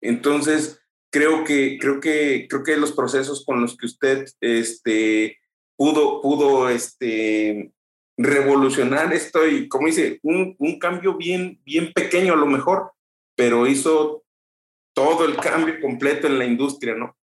[0.00, 5.38] Entonces, creo que, creo que, creo que los procesos con los que usted este,
[5.76, 7.72] pudo, pudo este,
[8.16, 12.92] revolucionar esto y, como dice, un, un cambio bien, bien pequeño a lo mejor,
[13.34, 14.22] pero hizo
[15.00, 17.16] todo el cambio completo en la industria, ¿no?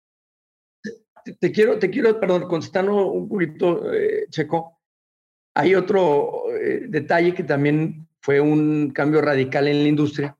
[1.40, 4.80] Te quiero, te quiero, perdón, contestando un poquito, eh, Checo.
[5.54, 10.38] Hay otro eh, detalle que también fue un cambio radical en la industria.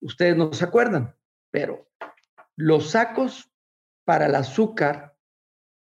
[0.00, 1.14] Ustedes no se acuerdan,
[1.50, 1.88] pero
[2.56, 3.50] los sacos
[4.04, 5.16] para el azúcar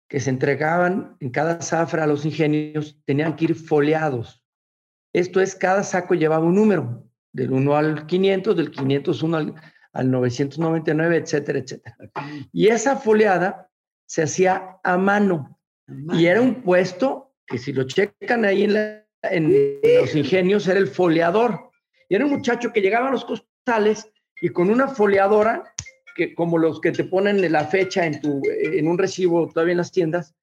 [0.09, 4.45] que se entregaban en cada zafra a los ingenios tenían que ir foliados.
[5.13, 9.55] Esto es, cada saco llevaba un número, del 1 al 500, del 501 al,
[9.93, 11.97] al 999, etcétera, etcétera.
[12.53, 13.71] Y esa foliada
[14.07, 15.59] se hacía a mano.
[16.13, 19.71] Y era un puesto que si lo checan ahí en,
[20.01, 21.71] los ingenios, era el foliador.
[22.09, 25.65] Y era un muchacho que llegaba a los costales y con una foliadora,
[26.17, 29.79] que como los que te ponen la fecha en, tu, en un recibo todavía en
[29.79, 30.35] las tiendas,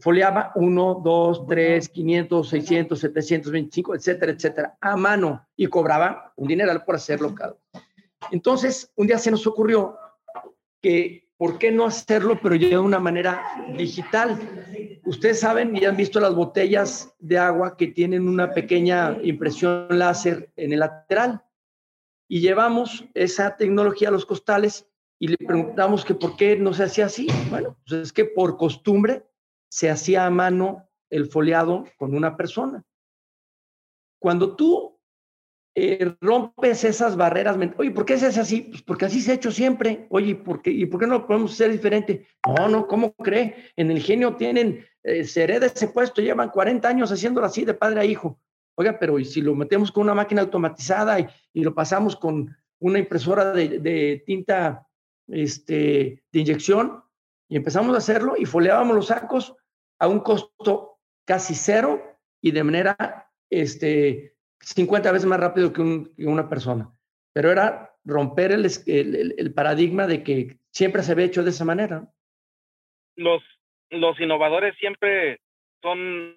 [0.00, 6.84] foliaba 1, 2, 3, 500, 600, 725, etcétera, etcétera, a mano y cobraba un dineral
[6.84, 7.56] por hacerlo cada.
[8.30, 9.96] Entonces, un día se nos ocurrió
[10.80, 13.42] que, ¿por qué no hacerlo, pero ya de una manera
[13.76, 14.38] digital?
[15.06, 20.52] ustedes saben y han visto las botellas de agua que tienen una pequeña impresión láser
[20.56, 21.42] en el lateral.
[22.28, 26.84] Y llevamos esa tecnología a los costales y le preguntamos que por qué no se
[26.84, 27.28] hacía así.
[27.50, 29.26] Bueno, pues es que por costumbre
[29.68, 32.84] se hacía a mano el foliado con una persona.
[34.18, 34.93] Cuando tú
[35.76, 38.60] eh, rompes esas barreras, oye, ¿por qué se hace así?
[38.62, 40.06] Pues porque así se ha hecho siempre.
[40.10, 42.26] Oye, ¿por qué, ¿y por qué no podemos hacer diferente?
[42.46, 43.72] No, no, ¿cómo cree?
[43.76, 47.74] En el genio tienen, eh, se hereda ese puesto, llevan 40 años haciéndolo así de
[47.74, 48.40] padre a hijo.
[48.76, 52.56] Oiga, pero ¿y si lo metemos con una máquina automatizada y, y lo pasamos con
[52.80, 54.86] una impresora de, de, tinta
[55.28, 57.02] este, de inyección
[57.48, 59.54] y empezamos a hacerlo y foliábamos los sacos
[59.98, 62.02] a un costo casi cero
[62.40, 64.33] y de manera este,
[64.64, 65.82] 50 veces más rápido que,
[66.26, 66.90] una persona.
[67.32, 72.08] Pero era romper el, el, paradigma de que siempre se había hecho de esa manera.
[73.16, 73.42] Los,
[73.90, 75.40] los innovadores siempre
[75.82, 76.36] son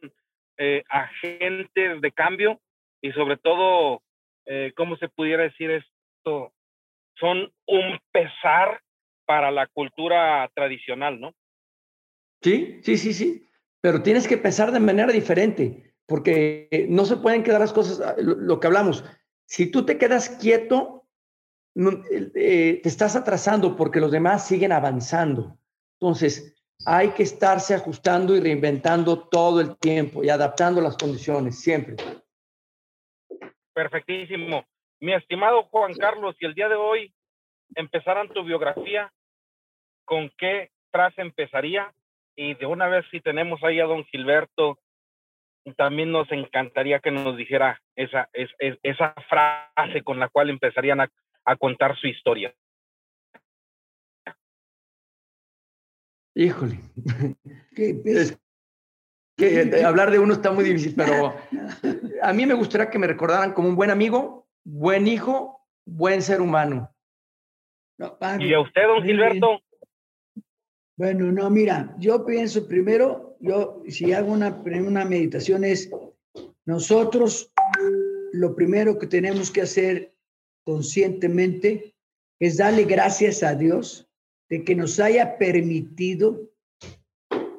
[0.58, 2.60] eh, agentes de cambio
[3.02, 4.02] y sobre todo,
[4.46, 6.54] eh, ¿cómo se pudiera decir esto?
[7.20, 8.82] Son un pesar
[9.26, 11.34] para la cultura tradicional, ¿no?
[12.42, 13.50] Sí, sí, sí, sí.
[13.82, 18.16] Pero tienes que pesar de manera diferente porque no se pueden quedar las cosas, ah,
[18.18, 19.04] lo, que hablamos,
[19.46, 21.06] si tú te quedas quieto,
[21.76, 25.58] eh, te estás atrasando porque los demás siguen avanzando.
[26.00, 26.56] Entonces,
[26.86, 31.96] hay que estarse ajustando y reinventando todo el tiempo y adaptando las condiciones, siempre.
[33.74, 34.66] Perfectísimo.
[35.00, 37.14] Mi estimado Juan Carlos, si el día de hoy
[37.76, 39.12] empezaran tu biografía,
[40.06, 41.94] ¿con qué frase empezaría?
[42.36, 44.80] Y de una vez si tenemos ahí a don Gilberto
[45.76, 51.12] también nos encantaría que nos dijera esa, esa frase con la cual empezarían a,
[51.58, 52.54] contar su historia.
[56.36, 56.80] Híjole.
[59.38, 61.36] que hablar de uno está muy difícil, pero
[62.22, 66.42] a mí me gustaría que me recordaran como un buen amigo, buen hijo, buen ser
[66.42, 66.94] humano.
[68.40, 69.60] ¿Y a usted, don Gilberto?
[70.98, 75.90] Bueno, no, mira, yo pienso primero, yo si hago una, una meditación es,
[76.66, 77.52] nosotros
[78.34, 80.14] lo primero que tenemos que hacer
[80.64, 81.96] conscientemente
[82.40, 84.10] es darle gracias a Dios
[84.50, 86.50] de que nos haya permitido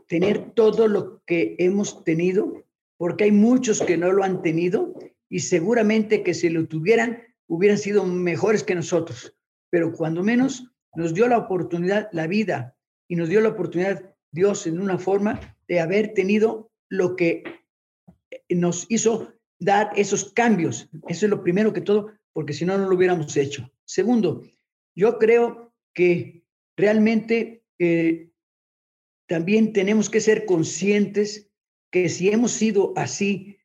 [0.07, 2.65] tener todo lo que hemos tenido,
[2.97, 4.95] porque hay muchos que no lo han tenido
[5.29, 9.35] y seguramente que si lo tuvieran hubieran sido mejores que nosotros,
[9.71, 12.77] pero cuando menos nos dio la oportunidad, la vida,
[13.09, 17.45] y nos dio la oportunidad Dios en una forma de haber tenido lo que
[18.49, 20.89] nos hizo dar esos cambios.
[21.09, 23.71] Eso es lo primero que todo, porque si no, no lo hubiéramos hecho.
[23.85, 24.43] Segundo,
[24.97, 26.45] yo creo que
[26.77, 28.31] realmente eh,
[29.27, 31.51] también tenemos que ser conscientes
[31.91, 33.59] que si hemos sido así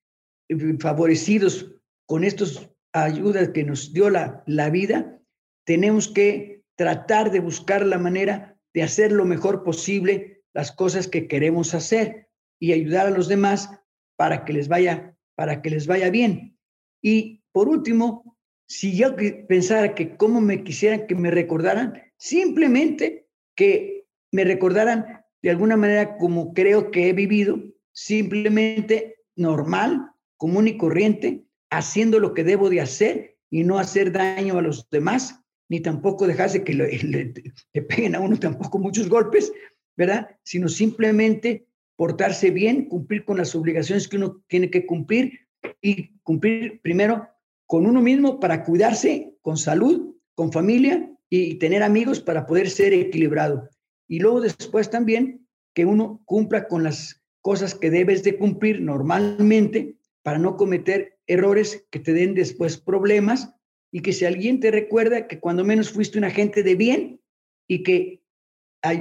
[0.49, 1.76] eh, favorecidos
[2.06, 5.22] con estas ayudas que nos dio la, la vida,
[5.66, 11.28] tenemos que tratar de buscar la manera de hacer lo mejor posible las cosas que
[11.28, 12.30] queremos hacer
[12.60, 13.70] y ayudar a los demás
[14.16, 16.58] para que les vaya, para que les vaya bien.
[17.01, 18.38] Y por último,
[18.68, 19.16] si yo
[19.47, 26.18] pensara que cómo me quisieran que me recordaran, simplemente que me recordaran de alguna manera
[26.18, 27.60] como creo que he vivido,
[27.91, 34.58] simplemente normal, común y corriente, haciendo lo que debo de hacer y no hacer daño
[34.58, 36.74] a los demás ni tampoco dejarse que
[37.74, 39.51] le, peguen a uno tampoco muchos golpes,
[39.96, 40.30] ¿verdad?
[40.44, 45.39] Sino simplemente portarse bien, cumplir con las obligaciones que uno tiene que cumplir
[45.82, 47.28] y cumplir primero
[47.66, 52.94] con uno mismo para cuidarse con salud, con familia y tener amigos para poder ser
[52.94, 53.70] equilibrado.
[54.08, 59.98] Y luego después también que uno cumpla con las cosas que debes de cumplir normalmente
[60.22, 63.54] para no cometer errores que te den después problemas
[63.91, 67.22] y que si alguien te recuerda que cuando menos fuiste un agente de bien
[67.68, 68.22] y que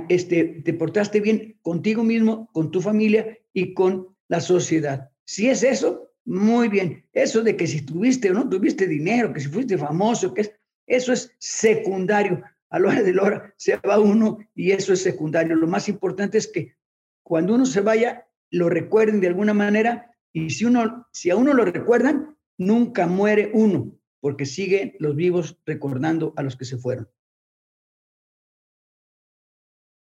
[0.09, 5.11] este, te portaste bien contigo mismo, con tu familia y con la sociedad.
[5.25, 7.05] Si es eso, muy bien.
[7.13, 10.53] Eso de que si tuviste o no tuviste dinero, que si fuiste famoso, que es,
[10.87, 12.43] eso es secundario.
[12.71, 15.57] A la hora de la hora se va uno y eso es secundario.
[15.57, 16.75] Lo más importante es que
[17.23, 21.53] cuando uno se vaya, lo recuerden de alguna manera y si, uno, si a uno
[21.53, 27.09] lo recuerdan, nunca muere uno porque siguen los vivos recordando a los que se fueron.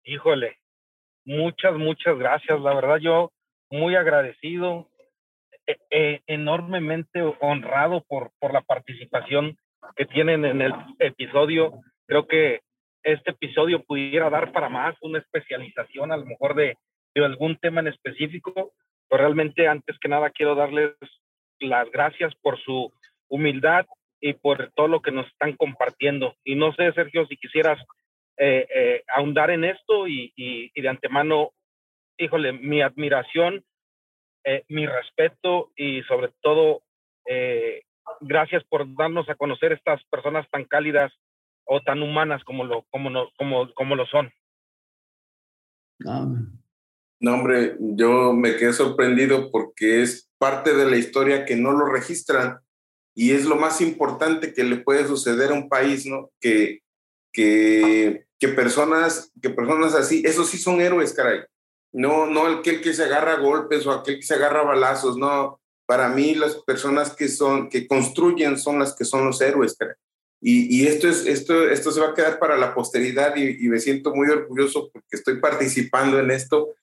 [0.08, 0.56] Híjole,
[1.26, 2.58] muchas, muchas gracias.
[2.62, 3.30] La verdad, yo
[3.70, 4.88] muy agradecido,
[5.66, 9.58] e, e, enormemente honrado por, por la participación
[9.96, 11.82] que tienen en el episodio.
[12.06, 12.62] Creo que
[13.02, 16.78] este episodio pudiera dar para más, una especialización a lo mejor de,
[17.14, 18.72] de algún tema en específico,
[19.10, 20.94] pero realmente antes que nada quiero darles
[21.60, 22.90] las gracias por su
[23.28, 23.84] humildad
[24.22, 26.34] y por todo lo que nos están compartiendo.
[26.44, 27.78] Y no sé, Sergio, si quisieras
[28.38, 30.32] eh, eh, ahondar en esto y,
[30.74, 31.52] de antemano,
[32.16, 33.64] híjole, mi admiración,
[34.44, 36.82] eh, mi respeto y sobre todo,
[38.20, 41.12] gracias por darnos a conocer estas personas tan cálidas
[41.66, 44.32] o tan humanas como lo, como no, como, como lo son.
[47.20, 51.86] No, hombre, yo me quedé sorprendido porque es parte de la historia que no lo
[51.86, 52.60] registran
[53.14, 56.30] y es lo más importante que le puede suceder a un país, ¿no?
[56.40, 56.82] Que,
[57.32, 61.40] que, que personas, que personas así, esos sí son héroes, caray.
[61.92, 65.60] No, no aquel que se agarra golpes o aquel que se agarra balazos, no.
[65.86, 69.94] Para mí las personas que son, que construyen son las que son los héroes, caray.
[70.40, 73.68] Y, y, esto, es, esto, esto se va a quedar para la posteridad y, y,
[73.68, 76.76] me siento muy orgulloso porque estoy participando en esto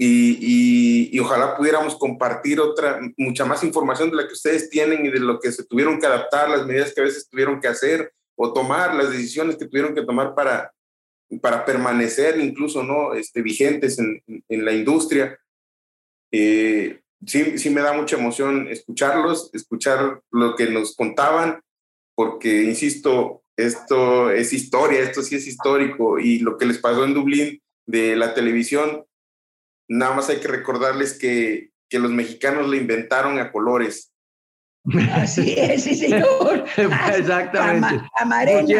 [0.00, 5.10] y, y, ojalá pudiéramos compartir otra, mucha más información de la que ustedes tienen y
[5.10, 8.12] de lo que se tuvieron que adaptar, las medidas que a veces tuvieron que hacer
[8.36, 10.72] o tomar, las decisiones que tuvieron que tomar para,
[11.40, 15.38] para permanecer incluso no este, vigentes en, en la industria.
[16.32, 21.60] Eh, sí, sí me da mucha emoción escucharlos, escuchar lo que nos contaban,
[22.14, 27.14] porque, insisto, esto es historia, esto sí es histórico y lo que les pasó en
[27.14, 29.04] Dublín de la televisión
[29.88, 34.12] Nada más hay que recordarles que, que los mexicanos lo inventaron a colores.
[35.12, 36.64] Así es, sí, señor.
[36.76, 38.02] Exactamente.
[38.16, 38.72] Camarena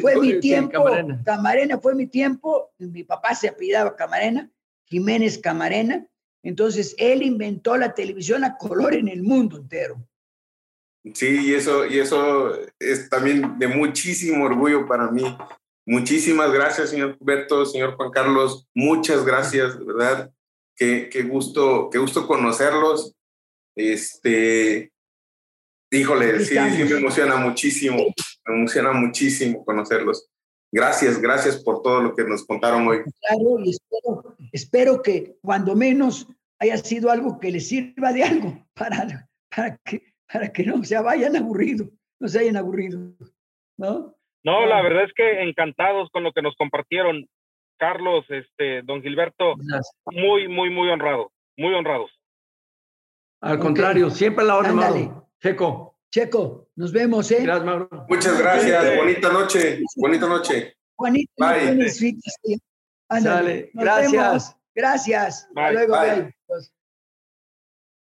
[0.00, 0.84] fue mi tiempo.
[1.24, 1.78] Camarena.
[1.78, 2.72] fue mi tiempo.
[2.78, 4.50] Mi papá se apellidaba Camarena,
[4.86, 6.06] Jiménez Camarena.
[6.42, 10.04] Entonces, él inventó la televisión a color en el mundo entero.
[11.14, 15.36] Sí, y eso, y eso es también de muchísimo orgullo para mí.
[15.84, 18.68] Muchísimas gracias, señor Humberto, señor Juan Carlos.
[18.74, 20.32] Muchas gracias, ¿verdad?
[20.76, 23.14] qué, gusto, qué gusto conocerlos.
[23.76, 24.91] Este,
[25.98, 27.98] híjole, sí, sí me emociona muchísimo,
[28.46, 30.28] me emociona muchísimo conocerlos.
[30.72, 33.02] Gracias, gracias por todo lo que nos contaron hoy.
[33.20, 36.26] Claro, y espero, espero que cuando menos
[36.58, 40.98] haya sido algo que les sirva de algo para, para, que, para que no se
[40.98, 41.88] vayan aburridos,
[42.18, 42.98] no se hayan aburrido,
[43.76, 44.16] ¿no?
[44.44, 47.26] No, la verdad es que encantados con lo que nos compartieron.
[47.78, 49.54] Carlos, este, don Gilberto,
[50.06, 52.10] muy, muy, muy honrado, muy honrados.
[53.40, 55.31] Al contrario, siempre la orden, Mauro.
[55.42, 55.98] Checo.
[56.10, 57.38] Checo, nos vemos, ¿eh?
[57.42, 57.88] Gracias, Mauro.
[58.08, 60.76] Muchas gracias, bonita noche, bonita noche.
[60.94, 61.90] Juanito, Bye.
[63.74, 64.56] Gracias.
[64.74, 65.48] Gracias.
[65.48, 65.98] Hasta luego.
[65.98, 66.34] Bye.